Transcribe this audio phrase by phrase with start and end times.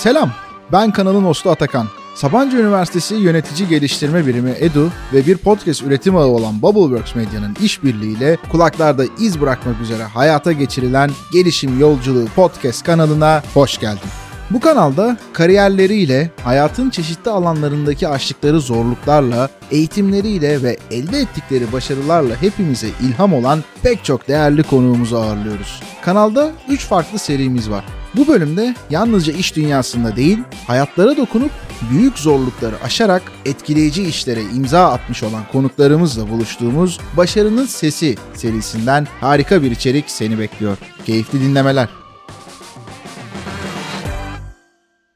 [0.00, 0.30] Selam,
[0.72, 1.86] ben kanalın hostu Atakan.
[2.14, 8.38] Sabancı Üniversitesi Yönetici Geliştirme Birimi EDU ve bir podcast üretim ağı olan Bubbleworks Medya'nın işbirliğiyle
[8.52, 14.10] kulaklarda iz bırakmak üzere hayata geçirilen Gelişim Yolculuğu podcast kanalına hoş geldin.
[14.50, 23.34] Bu kanalda kariyerleriyle, hayatın çeşitli alanlarındaki aştıkları zorluklarla, eğitimleriyle ve elde ettikleri başarılarla hepimize ilham
[23.34, 25.82] olan pek çok değerli konuğumuzu ağırlıyoruz.
[26.02, 27.99] Kanalda 3 farklı serimiz var.
[28.16, 31.50] Bu bölümde yalnızca iş dünyasında değil, hayatlara dokunup
[31.90, 39.70] büyük zorlukları aşarak etkileyici işlere imza atmış olan konuklarımızla buluştuğumuz Başarının Sesi serisinden harika bir
[39.70, 40.78] içerik seni bekliyor.
[41.06, 41.99] Keyifli dinlemeler.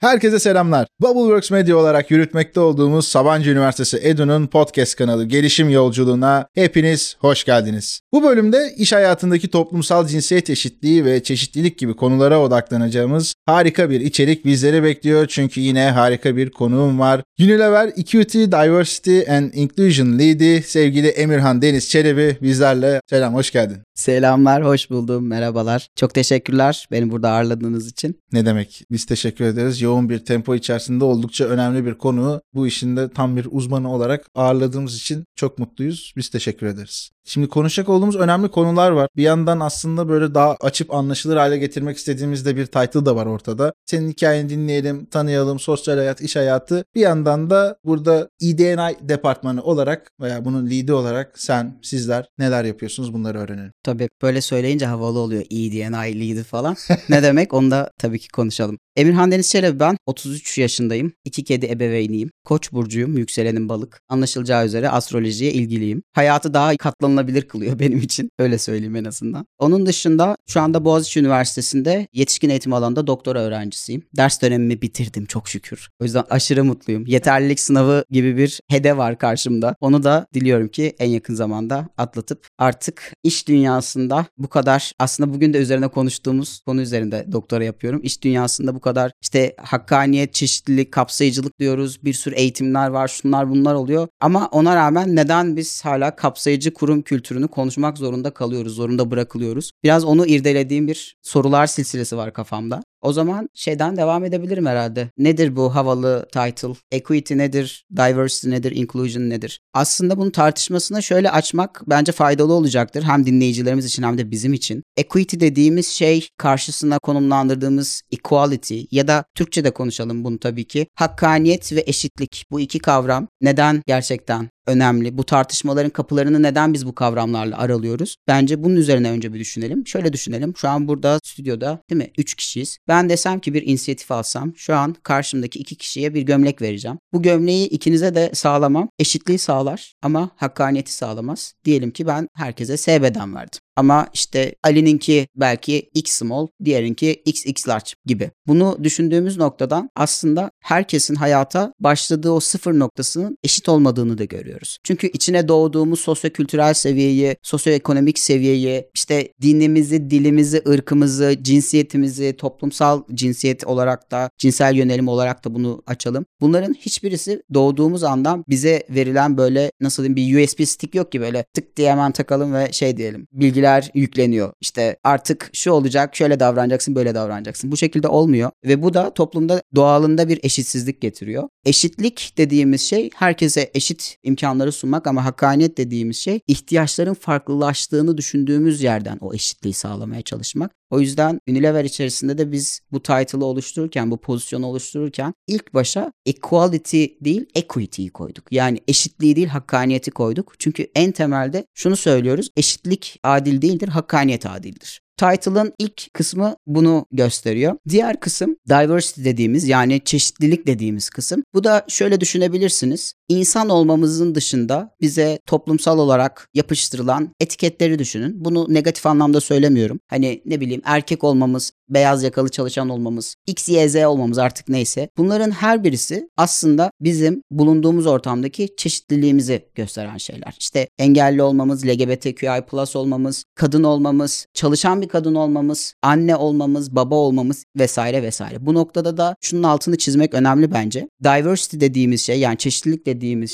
[0.05, 0.87] Herkese selamlar.
[1.01, 8.01] Bubbleworks Media olarak yürütmekte olduğumuz Sabancı Üniversitesi EDU'nun podcast kanalı Gelişim Yolculuğuna hepiniz hoş geldiniz.
[8.13, 14.45] Bu bölümde iş hayatındaki toplumsal cinsiyet eşitliği ve çeşitlilik gibi konulara odaklanacağımız harika bir içerik
[14.45, 15.27] bizleri bekliyor.
[15.27, 17.23] Çünkü yine harika bir konuğum var.
[17.41, 23.01] Unilever Equity, Diversity and Inclusion Lead'i sevgili Emirhan Deniz Çelebi bizlerle.
[23.11, 23.79] Selam, hoş geldin.
[23.95, 25.89] Selamlar, hoş buldum, merhabalar.
[25.97, 28.21] Çok teşekkürler beni burada ağırladığınız için.
[28.33, 28.83] Ne demek?
[28.91, 29.81] Biz teşekkür ederiz.
[29.81, 32.41] Yoğun bir tempo içerisinde oldukça önemli bir konu.
[32.55, 36.13] Bu işin de tam bir uzmanı olarak ağırladığımız için çok mutluyuz.
[36.17, 37.11] Biz teşekkür ederiz.
[37.25, 39.09] Şimdi konuşacak olduğumuz önemli konular var.
[39.17, 43.27] Bir yandan aslında böyle daha açıp anlaşılır hale getirmek istediğimiz de bir title da var
[43.27, 43.73] ortada.
[43.87, 46.85] Senin hikayeni dinleyelim, tanıyalım, sosyal hayat, iş hayatı.
[46.95, 53.13] Bir yandan da burada EDNI departmanı olarak veya bunun lead'i olarak sen, sizler neler yapıyorsunuz
[53.15, 53.73] bunları öğrenelim.
[53.83, 56.77] Tabii böyle söyleyince havalı oluyor EDNI lead'i falan.
[57.09, 58.79] ne demek onu da tabii ki konuşalım.
[58.97, 59.97] Emirhan Deniz Çelebi ben.
[60.07, 61.13] 33 yaşındayım.
[61.25, 62.31] İki kedi ebeveyniyim.
[62.45, 63.19] Koç burcuyum.
[63.19, 64.01] Yükselenim balık.
[64.09, 66.03] Anlaşılacağı üzere astrolojiye ilgiliyim.
[66.13, 68.31] Hayatı daha katlanılabilir kılıyor benim için.
[68.39, 69.47] Öyle söyleyeyim en azından.
[69.59, 74.03] Onun dışında şu anda Boğaziçi Üniversitesi'nde yetişkin eğitim alanında doktora öğrencisiyim.
[74.17, 75.89] Ders dönemimi bitirdim çok şükür.
[76.01, 77.07] O yüzden aşırı mutluyum.
[77.07, 79.75] Yeterlilik sınavı gibi bir hedef var karşımda.
[79.81, 85.55] Onu da diliyorum ki en yakın zamanda atlatıp artık iş dünyasında bu kadar aslında bugün
[85.55, 88.01] de üzerine konuştuğumuz konu üzerinde doktora yapıyorum.
[88.03, 92.05] İş dünyasında bu kadar işte hakkaniyet, çeşitlilik, kapsayıcılık diyoruz.
[92.05, 94.09] Bir sürü eğitimler var, şunlar bunlar oluyor.
[94.21, 99.71] Ama ona rağmen neden biz hala kapsayıcı kurum kültürünü konuşmak zorunda kalıyoruz, zorunda bırakılıyoruz?
[99.85, 102.83] Biraz onu irdelediğim bir sorular silsilesi var kafamda.
[103.05, 105.09] O zaman şeyden devam edebilirim herhalde.
[105.19, 106.75] Nedir bu havalı title?
[106.91, 107.87] Equity nedir?
[107.97, 108.73] Diversity nedir?
[108.77, 109.61] Inclusion nedir?
[109.75, 113.03] Aslında bunun tartışmasına şöyle açmak bence faydalı olacaktır.
[113.03, 114.83] Hem dinleyicilerimiz için hem de bizim için.
[114.97, 120.87] Equity dediğimiz şey karşısına konumlandırdığımız equality ya da Türkçe'de konuşalım bunu tabii ki.
[120.95, 125.19] Hakkaniyet ve eşitlik bu iki kavram neden gerçekten önemli.
[125.19, 128.17] Bu tartışmaların kapılarını neden biz bu kavramlarla aralıyoruz?
[128.29, 129.87] Bence bunun üzerine önce bir düşünelim.
[129.87, 130.57] Şöyle düşünelim.
[130.57, 132.11] Şu an burada stüdyoda değil mi?
[132.19, 132.79] Üç kişiyiz.
[132.89, 136.99] Ben desem ki bir inisiyatif alsam şu an karşımdaki iki kişiye bir gömlek vereceğim.
[137.13, 138.89] Bu gömleği ikinize de sağlamam.
[138.99, 141.55] Eşitliği sağlar ama hakkaniyeti sağlamaz.
[141.65, 143.64] Diyelim ki ben herkese S beden verdim.
[143.77, 148.31] Ama işte Ali'ninki belki X small, diğerinki XX large gibi.
[148.47, 154.79] Bunu düşündüğümüz noktadan aslında herkesin hayata başladığı o sıfır noktasının eşit olmadığını da görüyoruz.
[154.85, 164.11] Çünkü içine doğduğumuz sosyokültürel seviyeyi, sosyoekonomik seviyeyi, işte dinimizi, dilimizi, ırkımızı, cinsiyetimizi, toplumsal cinsiyet olarak
[164.11, 166.27] da, cinsel yönelim olarak da bunu açalım.
[166.41, 171.45] Bunların hiçbirisi doğduğumuz andan bize verilen böyle nasıl diyeyim bir USB stick yok ki böyle
[171.55, 173.27] tık diye hemen takalım ve şey diyelim.
[173.33, 174.53] Bilgiler bilgiler yükleniyor.
[174.61, 177.73] İşte artık şu olacak, şöyle davranacaksın, böyle davranacaksın.
[177.73, 181.49] Bu şekilde olmuyor ve bu da toplumda doğalında bir eşitsizlik getiriyor.
[181.65, 189.19] Eşitlik dediğimiz şey herkese eşit imkanları sunmak ama hakkaniyet dediğimiz şey ihtiyaçların farklılaştığını düşündüğümüz yerden
[189.21, 190.71] o eşitliği sağlamaya çalışmak.
[190.95, 197.05] O yüzden Unilever içerisinde de biz bu title'ı oluştururken, bu pozisyonu oluştururken ilk başa equality
[197.21, 198.53] değil equity'yi koyduk.
[198.53, 200.55] Yani eşitliği değil hakkaniyeti koyduk.
[200.59, 202.51] Çünkü en temelde şunu söylüyoruz.
[202.57, 205.01] Eşitlik adil değildir, hakkaniyet adildir.
[205.17, 207.77] Title'ın ilk kısmı bunu gösteriyor.
[207.89, 211.43] Diğer kısım diversity dediğimiz yani çeşitlilik dediğimiz kısım.
[211.55, 213.15] Bu da şöyle düşünebilirsiniz.
[213.29, 218.45] İnsan olmamızın dışında bize toplumsal olarak yapıştırılan etiketleri düşünün.
[218.45, 220.01] Bunu negatif anlamda söylemiyorum.
[220.07, 225.09] Hani ne bileyim erkek olmamız, beyaz yakalı çalışan olmamız, X, Y, Z olmamız artık neyse.
[225.17, 230.57] Bunların her birisi aslında bizim bulunduğumuz ortamdaki çeşitliliğimizi gösteren şeyler.
[230.61, 237.15] İşte engelli olmamız, LGBTQI plus olmamız, kadın olmamız, çalışan bir kadın olmamız, anne olmamız, baba
[237.15, 238.67] olmamız vesaire vesaire.
[238.67, 241.09] Bu noktada da şunun altını çizmek önemli bence.
[241.25, 243.07] Diversity dediğimiz şey yani çeşitlilik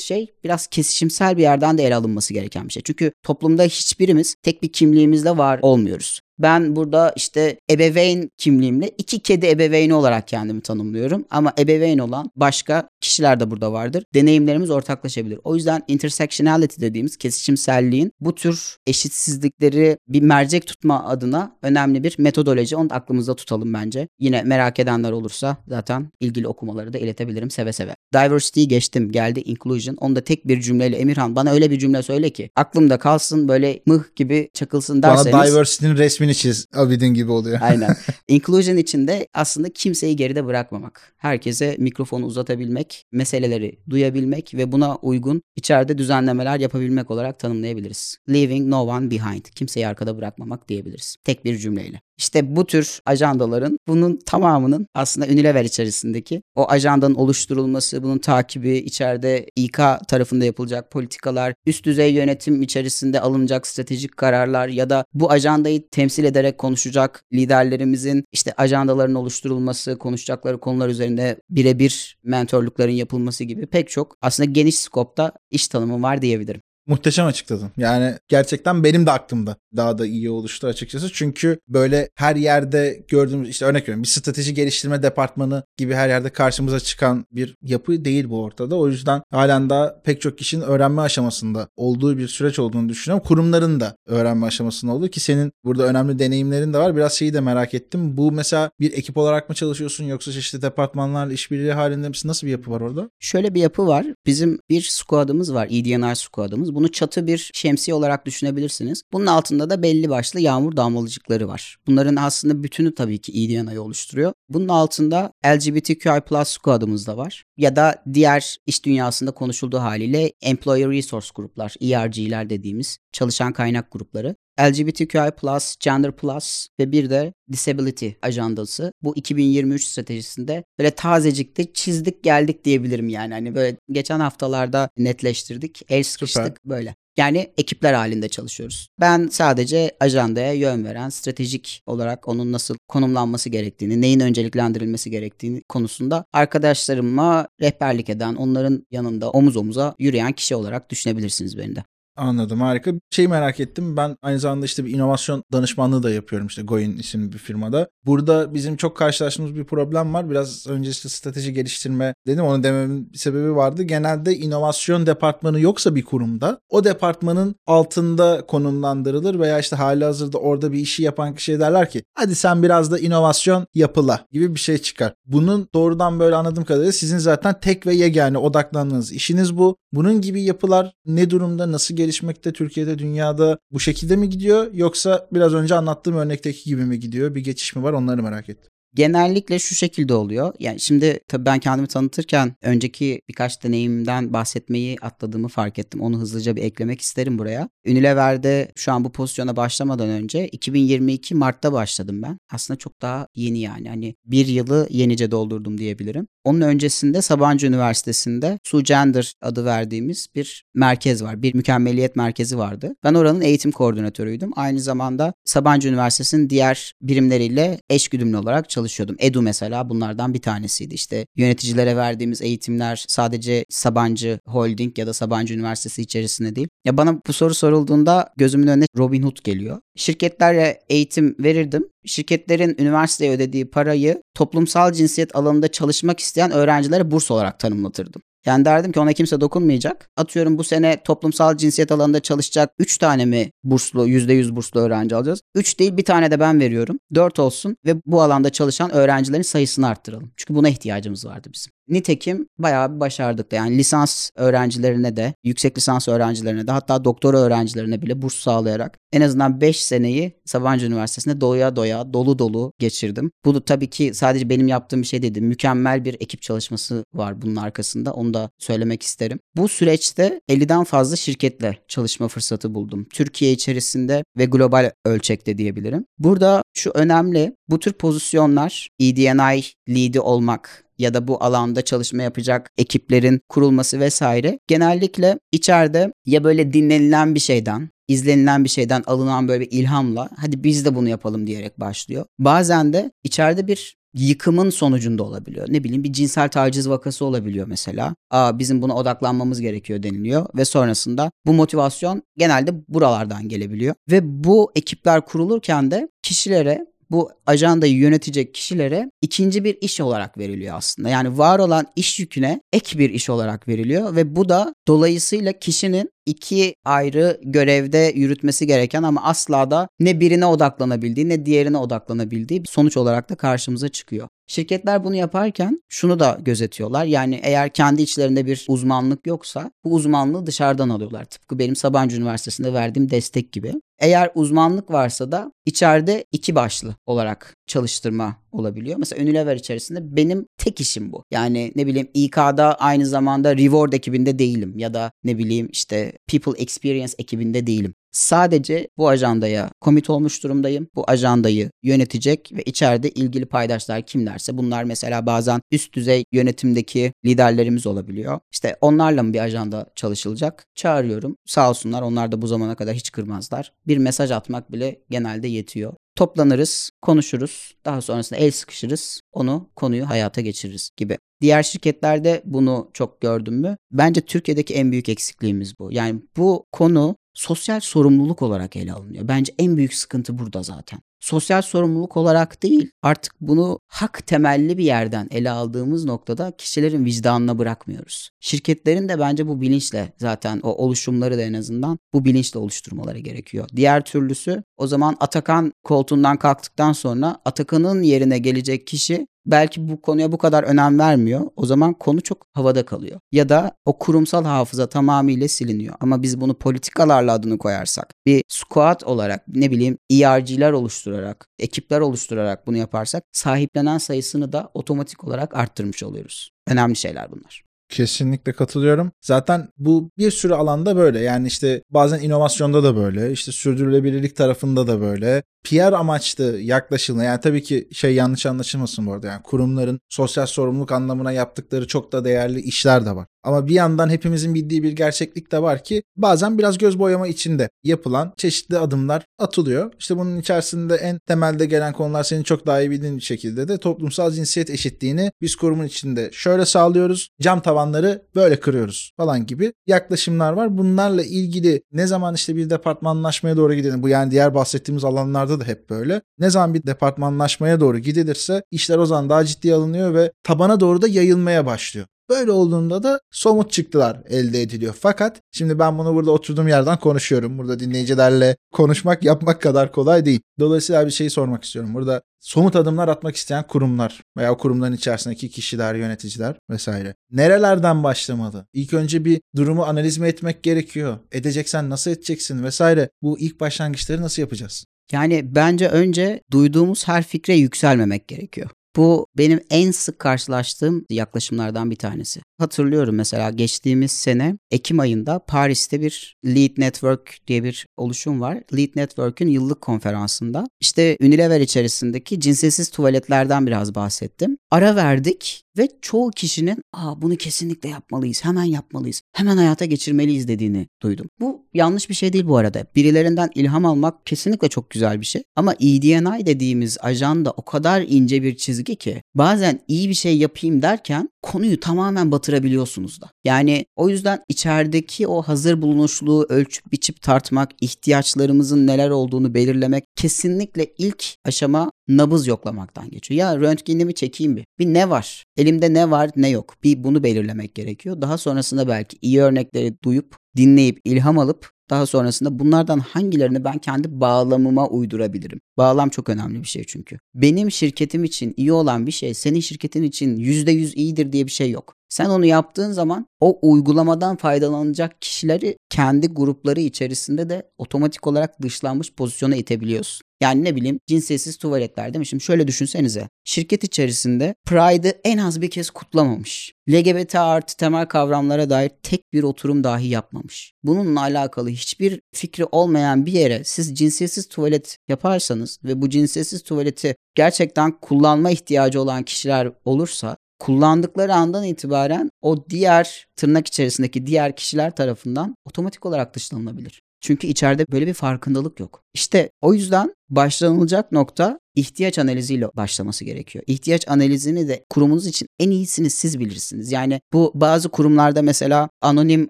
[0.03, 2.83] şey biraz kesişimsel bir yerden de ele alınması gereken bir şey.
[2.83, 6.21] Çünkü toplumda hiçbirimiz tek bir kimliğimizle var olmuyoruz.
[6.41, 11.25] Ben burada işte ebeveyn kimliğimle iki kedi ebeveyni olarak kendimi tanımlıyorum.
[11.29, 14.03] Ama ebeveyn olan başka kişiler de burada vardır.
[14.13, 15.39] Deneyimlerimiz ortaklaşabilir.
[15.43, 22.75] O yüzden intersectionality dediğimiz kesişimselliğin bu tür eşitsizlikleri bir mercek tutma adına önemli bir metodoloji.
[22.75, 24.07] Onu da aklımızda tutalım bence.
[24.19, 27.95] Yine merak edenler olursa zaten ilgili okumaları da iletebilirim seve seve.
[28.13, 29.95] Diversity'yi geçtim geldi inclusion.
[29.95, 33.79] Onu da tek bir cümleyle Emirhan bana öyle bir cümle söyle ki aklımda kalsın böyle
[33.85, 35.33] mıh gibi çakılsın derseniz.
[35.33, 36.65] Bana diversity'nin resmini çiz.
[36.73, 37.59] Abidin gibi oluyor.
[37.61, 37.95] Aynen.
[38.27, 41.13] Inclusion içinde aslında kimseyi geride bırakmamak.
[41.17, 48.17] Herkese mikrofonu uzatabilmek, meseleleri duyabilmek ve buna uygun içeride düzenlemeler yapabilmek olarak tanımlayabiliriz.
[48.29, 49.45] Leaving no one behind.
[49.55, 51.15] Kimseyi arkada bırakmamak diyebiliriz.
[51.23, 52.01] Tek bir cümleyle.
[52.21, 59.45] İşte bu tür ajandaların bunun tamamının aslında Unilever içerisindeki o ajandanın oluşturulması, bunun takibi, içeride
[59.55, 59.77] İK
[60.07, 66.23] tarafında yapılacak politikalar, üst düzey yönetim içerisinde alınacak stratejik kararlar ya da bu ajandayı temsil
[66.23, 74.15] ederek konuşacak liderlerimizin işte ajandaların oluşturulması, konuşacakları konular üzerinde birebir mentorlukların yapılması gibi pek çok
[74.21, 76.61] aslında geniş skopta iş tanımı var diyebilirim.
[76.87, 77.71] Muhteşem açıkladın.
[77.77, 81.09] Yani gerçekten benim de aklımda daha da iyi oluştu açıkçası.
[81.13, 86.29] Çünkü böyle her yerde gördüğümüz işte örnek veriyorum bir strateji geliştirme departmanı gibi her yerde
[86.29, 88.75] karşımıza çıkan bir yapı değil bu ortada.
[88.75, 93.27] O yüzden halen daha pek çok kişinin öğrenme aşamasında olduğu bir süreç olduğunu düşünüyorum.
[93.27, 96.95] Kurumların da öğrenme aşamasında olduğu ki senin burada önemli deneyimlerin de var.
[96.95, 98.17] Biraz şeyi de merak ettim.
[98.17, 102.29] Bu mesela bir ekip olarak mı çalışıyorsun yoksa çeşitli departmanlarla işbirliği halinde misin?
[102.29, 103.09] Nasıl bir yapı var orada?
[103.19, 104.05] Şöyle bir yapı var.
[104.25, 105.67] Bizim bir squad'ımız var.
[105.71, 106.70] EDNR squad'ımız.
[106.75, 109.03] Bunu çatı bir şemsiye olarak düşünebilirsiniz.
[109.13, 111.77] Bunun altında da belli başlı yağmur damlalıcıkları var.
[111.87, 114.33] Bunların aslında bütünü tabii ki EDNA'yı oluşturuyor.
[114.49, 117.43] Bunun altında LGBTQI plus squad'ımız da var.
[117.57, 124.35] Ya da diğer iş dünyasında konuşulduğu haliyle Employee Resource gruplar, ERG'ler dediğimiz çalışan kaynak grupları.
[124.59, 125.31] LGBTQI+,
[125.79, 128.93] Gender Plus ve bir de Disability ajandası.
[129.03, 133.33] Bu 2023 stratejisinde böyle tazecikte çizdik geldik diyebilirim yani.
[133.33, 135.81] Hani böyle geçen haftalarda netleştirdik.
[135.89, 136.57] El sıkıştık Süper.
[136.65, 136.95] böyle.
[137.17, 138.87] Yani ekipler halinde çalışıyoruz.
[138.99, 146.25] Ben sadece ajandaya yön veren, stratejik olarak onun nasıl konumlanması gerektiğini, neyin önceliklendirilmesi gerektiğini konusunda
[146.33, 151.83] arkadaşlarıma rehberlik eden, onların yanında omuz omuza yürüyen kişi olarak düşünebilirsiniz beni de.
[152.15, 152.91] Anladım harika.
[153.11, 157.33] Şey merak ettim ben aynı zamanda işte bir inovasyon danışmanlığı da yapıyorum işte Goin isimli
[157.33, 157.87] bir firmada.
[158.05, 160.29] Burada bizim çok karşılaştığımız bir problem var.
[160.29, 163.83] Biraz önce işte strateji geliştirme dedim onu dememin bir sebebi vardı.
[163.83, 170.71] Genelde inovasyon departmanı yoksa bir kurumda o departmanın altında konumlandırılır veya işte hali hazırda orada
[170.71, 174.77] bir işi yapan kişiye derler ki hadi sen biraz da inovasyon yapıla gibi bir şey
[174.77, 175.13] çıkar.
[175.25, 179.77] Bunun doğrudan böyle anladığım kadarıyla sizin zaten tek ve yegane odaklandığınız işiniz bu.
[179.93, 185.53] Bunun gibi yapılar ne durumda nasıl gelişmekte Türkiye'de, dünyada bu şekilde mi gidiyor yoksa biraz
[185.53, 187.35] önce anlattığım örnekteki gibi mi gidiyor?
[187.35, 187.93] Bir geçiş mi var?
[187.93, 188.71] Onları merak ettim.
[188.95, 190.53] Genellikle şu şekilde oluyor.
[190.59, 196.01] Yani şimdi tabii ben kendimi tanıtırken önceki birkaç deneyimden bahsetmeyi atladığımı fark ettim.
[196.01, 197.69] Onu hızlıca bir eklemek isterim buraya.
[197.87, 202.37] Unilever'de şu an bu pozisyona başlamadan önce 2022 Mart'ta başladım ben.
[202.51, 203.89] Aslında çok daha yeni yani.
[203.89, 206.27] Hani bir yılı yenice doldurdum diyebilirim.
[206.43, 211.41] Onun öncesinde Sabancı Üniversitesi'nde Su Gender adı verdiğimiz bir merkez var.
[211.41, 212.95] Bir mükemmeliyet merkezi vardı.
[213.03, 214.51] Ben oranın eğitim koordinatörüydüm.
[214.55, 219.15] Aynı zamanda Sabancı Üniversitesi'nin diğer birimleriyle eşgüdümlü olarak çalışıyordum.
[219.19, 220.93] Edu mesela bunlardan bir tanesiydi.
[220.93, 226.67] İşte yöneticilere verdiğimiz eğitimler sadece Sabancı Holding ya da Sabancı Üniversitesi içerisinde değil.
[226.85, 229.79] Ya bana bu soru sorulduğunda gözümün önüne Robin Hood geliyor.
[229.95, 231.85] Şirketlere eğitim verirdim.
[232.05, 238.21] Şirketlerin üniversiteye ödediği parayı toplumsal cinsiyet alanında çalışmak isteyen öğrencilere burs olarak tanımlatırdım.
[238.45, 240.09] Yani derdim ki ona kimse dokunmayacak.
[240.17, 245.41] Atıyorum bu sene toplumsal cinsiyet alanında çalışacak 3 tane mi burslu, %100 burslu öğrenci alacağız?
[245.55, 246.99] 3 değil bir tane de ben veriyorum.
[247.15, 250.31] 4 olsun ve bu alanda çalışan öğrencilerin sayısını arttıralım.
[250.37, 251.71] Çünkü buna ihtiyacımız vardı bizim.
[251.87, 257.37] Nitekim bayağı bir başardık da yani lisans öğrencilerine de, yüksek lisans öğrencilerine de hatta doktora
[257.37, 263.31] öğrencilerine bile burs sağlayarak en azından 5 seneyi Sabancı Üniversitesi'nde doya doya, dolu dolu geçirdim.
[263.45, 265.41] Bu da tabii ki sadece benim yaptığım bir şey değildi.
[265.41, 268.13] Mükemmel bir ekip çalışması var bunun arkasında.
[268.13, 269.39] Onu da söylemek isterim.
[269.55, 273.07] Bu süreçte 50'den fazla şirketle çalışma fırsatı buldum.
[273.13, 276.05] Türkiye içerisinde ve global ölçekte diyebilirim.
[276.19, 277.55] Burada şu önemli.
[277.69, 284.59] Bu tür pozisyonlar EDNI lead'i olmak ya da bu alanda çalışma yapacak ekiplerin kurulması vesaire
[284.67, 290.63] genellikle içeride ya böyle dinlenilen bir şeyden izlenilen bir şeyden alınan böyle bir ilhamla hadi
[290.63, 292.25] biz de bunu yapalım diyerek başlıyor.
[292.39, 295.67] Bazen de içeride bir yıkımın sonucunda olabiliyor.
[295.69, 298.15] Ne bileyim bir cinsel taciz vakası olabiliyor mesela.
[298.31, 303.95] Aa bizim buna odaklanmamız gerekiyor deniliyor ve sonrasında bu motivasyon genelde buralardan gelebiliyor.
[304.11, 310.77] Ve bu ekipler kurulurken de kişilere bu ajandayı yönetecek kişilere ikinci bir iş olarak veriliyor
[310.77, 311.09] aslında.
[311.09, 316.09] Yani var olan iş yüküne ek bir iş olarak veriliyor ve bu da dolayısıyla kişinin
[316.25, 322.97] iki ayrı görevde yürütmesi gereken ama asla da ne birine odaklanabildiği ne diğerine odaklanabildiği sonuç
[322.97, 324.27] olarak da karşımıza çıkıyor.
[324.47, 327.05] Şirketler bunu yaparken şunu da gözetiyorlar.
[327.05, 331.25] Yani eğer kendi içlerinde bir uzmanlık yoksa bu uzmanlığı dışarıdan alıyorlar.
[331.25, 333.73] Tıpkı benim Sabancı Üniversitesi'nde verdiğim destek gibi.
[333.99, 338.97] Eğer uzmanlık varsa da içeride iki başlı olarak çalıştırma olabiliyor.
[338.99, 341.23] Mesela Unilever içerisinde benim tek işim bu.
[341.31, 346.61] Yani ne bileyim İK'da aynı zamanda Reward ekibinde değilim ya da ne bileyim işte People
[346.61, 347.93] Experience ekibinde değilim.
[348.11, 350.87] Sadece bu ajandaya komit olmuş durumdayım.
[350.95, 357.87] Bu ajandayı yönetecek ve içeride ilgili paydaşlar kimlerse bunlar mesela bazen üst düzey yönetimdeki liderlerimiz
[357.87, 358.39] olabiliyor.
[358.51, 360.65] İşte onlarla mı bir ajanda çalışılacak?
[360.75, 361.35] Çağırıyorum.
[361.45, 363.73] Sağ olsunlar onlar da bu zamana kadar hiç kırmazlar.
[363.87, 365.93] Bir mesaj atmak bile genelde yetiyor.
[366.21, 371.17] Toplanırız, konuşuruz, daha sonrasında el sıkışırız, onu konuyu hayata geçiririz gibi.
[371.41, 373.77] Diğer şirketlerde bunu çok gördüm mü?
[373.91, 375.91] Bence Türkiye'deki en büyük eksikliğimiz bu.
[375.91, 379.27] Yani bu konu sosyal sorumluluk olarak ele alınıyor.
[379.27, 380.99] Bence en büyük sıkıntı burada zaten.
[381.19, 387.57] Sosyal sorumluluk olarak değil, artık bunu hak temelli bir yerden ele aldığımız noktada kişilerin vicdanına
[387.57, 388.29] bırakmıyoruz.
[388.39, 393.69] Şirketlerin de bence bu bilinçle zaten o oluşumları da en azından bu bilinçle oluşturmaları gerekiyor.
[393.75, 400.31] Diğer türlüsü o zaman Atakan koltuğundan kalktıktan sonra Atakan'ın yerine gelecek kişi belki bu konuya
[400.31, 401.41] bu kadar önem vermiyor.
[401.55, 403.19] O zaman konu çok havada kalıyor.
[403.31, 405.95] Ya da o kurumsal hafıza tamamıyla siliniyor.
[405.99, 412.67] Ama biz bunu politikalarla adını koyarsak, bir squad olarak ne bileyim ERG'ler oluşturarak, ekipler oluşturarak
[412.67, 416.51] bunu yaparsak sahiplenen sayısını da otomatik olarak arttırmış oluyoruz.
[416.67, 417.63] Önemli şeyler bunlar.
[417.91, 419.11] Kesinlikle katılıyorum.
[419.21, 421.19] Zaten bu bir sürü alanda böyle.
[421.19, 423.31] Yani işte bazen inovasyonda da böyle.
[423.31, 425.43] işte sürdürülebilirlik tarafında da böyle.
[425.63, 427.23] PR amaçlı yaklaşılma.
[427.23, 429.27] Yani tabii ki şey yanlış anlaşılmasın bu arada.
[429.27, 433.27] Yani kurumların sosyal sorumluluk anlamına yaptıkları çok da değerli işler de var.
[433.43, 437.69] Ama bir yandan hepimizin bildiği bir gerçeklik de var ki bazen biraz göz boyama içinde
[437.83, 439.93] yapılan çeşitli adımlar atılıyor.
[439.99, 444.31] İşte bunun içerisinde en temelde gelen konular senin çok daha iyi bildiğin şekilde de toplumsal
[444.31, 447.29] cinsiyet eşitliğini biz kurumun içinde şöyle sağlıyoruz.
[447.41, 450.77] Cam tavanları böyle kırıyoruz falan gibi yaklaşımlar var.
[450.77, 454.03] Bunlarla ilgili ne zaman işte bir departmanlaşmaya doğru gidelim.
[454.03, 456.21] Bu yani diğer bahsettiğimiz alanlarda da hep böyle.
[456.39, 461.01] Ne zaman bir departmanlaşmaya doğru gidilirse işler o zaman daha ciddi alınıyor ve tabana doğru
[461.01, 462.07] da yayılmaya başlıyor.
[462.31, 464.95] Böyle olduğunda da somut çıktılar elde ediliyor.
[464.99, 467.57] Fakat şimdi ben bunu burada oturduğum yerden konuşuyorum.
[467.57, 470.41] Burada dinleyicilerle konuşmak yapmak kadar kolay değil.
[470.59, 471.93] Dolayısıyla bir şey sormak istiyorum.
[471.93, 477.15] Burada somut adımlar atmak isteyen kurumlar veya kurumların içerisindeki kişiler, yöneticiler vesaire.
[477.31, 478.65] Nerelerden başlamalı?
[478.73, 481.17] İlk önce bir durumu analiz mi etmek gerekiyor?
[481.31, 483.09] Edeceksen nasıl edeceksin vesaire.
[483.21, 484.85] Bu ilk başlangıçları nasıl yapacağız?
[485.11, 488.69] Yani bence önce duyduğumuz her fikre yükselmemek gerekiyor.
[488.95, 492.41] Bu benim en sık karşılaştığım yaklaşımlardan bir tanesi.
[492.57, 498.57] Hatırlıyorum mesela geçtiğimiz sene Ekim ayında Paris'te bir Lead Network diye bir oluşum var.
[498.77, 504.57] Lead Network'ün yıllık konferansında işte Unilever içerisindeki cinsiyetsiz tuvaletlerden biraz bahsettim.
[504.71, 510.87] Ara verdik ve çoğu kişinin Aa, bunu kesinlikle yapmalıyız, hemen yapmalıyız, hemen hayata geçirmeliyiz dediğini
[511.01, 511.29] duydum.
[511.39, 512.85] Bu yanlış bir şey değil bu arada.
[512.95, 515.43] Birilerinden ilham almak kesinlikle çok güzel bir şey.
[515.55, 520.81] Ama EDNI dediğimiz ajanda o kadar ince bir çizgi ki bazen iyi bir şey yapayım
[520.81, 523.29] derken konuyu tamamen batırabiliyorsunuz da.
[523.43, 530.93] Yani o yüzden içerideki o hazır bulunuşluğu ölçüp biçip tartmak, ihtiyaçlarımızın neler olduğunu belirlemek kesinlikle
[530.97, 533.39] ilk aşama nabız yoklamaktan geçiyor.
[533.39, 534.65] Ya röntgenimi çekeyim bir.
[534.79, 535.43] Bir ne var?
[535.57, 536.75] Elimde ne var ne yok?
[536.83, 538.21] Bir bunu belirlemek gerekiyor.
[538.21, 544.19] Daha sonrasında belki iyi örnekleri duyup, dinleyip, ilham alıp daha sonrasında bunlardan hangilerini ben kendi
[544.21, 545.59] bağlamıma uydurabilirim?
[545.77, 547.17] Bağlam çok önemli bir şey çünkü.
[547.35, 551.71] Benim şirketim için iyi olan bir şey senin şirketin için %100 iyidir diye bir şey
[551.71, 551.95] yok.
[552.09, 559.13] Sen onu yaptığın zaman o uygulamadan faydalanacak kişileri kendi grupları içerisinde de otomatik olarak dışlanmış
[559.13, 560.30] pozisyona itebiliyorsun.
[560.41, 562.25] Yani ne bileyim cinsiyetsiz tuvaletler değil mi?
[562.25, 563.29] Şimdi şöyle düşünsenize.
[563.43, 566.73] Şirket içerisinde Pride'ı en az bir kez kutlamamış.
[566.89, 570.73] LGBT artı temel kavramlara dair tek bir oturum dahi yapmamış.
[570.83, 577.15] Bununla alakalı hiçbir fikri olmayan bir yere siz cinsiyetsiz tuvalet yaparsanız ve bu cinsiyetsiz tuvaleti
[577.35, 584.95] gerçekten kullanma ihtiyacı olan kişiler olursa kullandıkları andan itibaren o diğer tırnak içerisindeki diğer kişiler
[584.95, 587.01] tarafından otomatik olarak dışlanılabilir.
[587.21, 589.03] Çünkü içeride böyle bir farkındalık yok.
[589.13, 593.63] İşte o yüzden başlanılacak nokta ihtiyaç analiziyle başlaması gerekiyor.
[593.67, 596.91] İhtiyaç analizini de kurumunuz için en iyisini siz bilirsiniz.
[596.91, 599.49] Yani bu bazı kurumlarda mesela anonim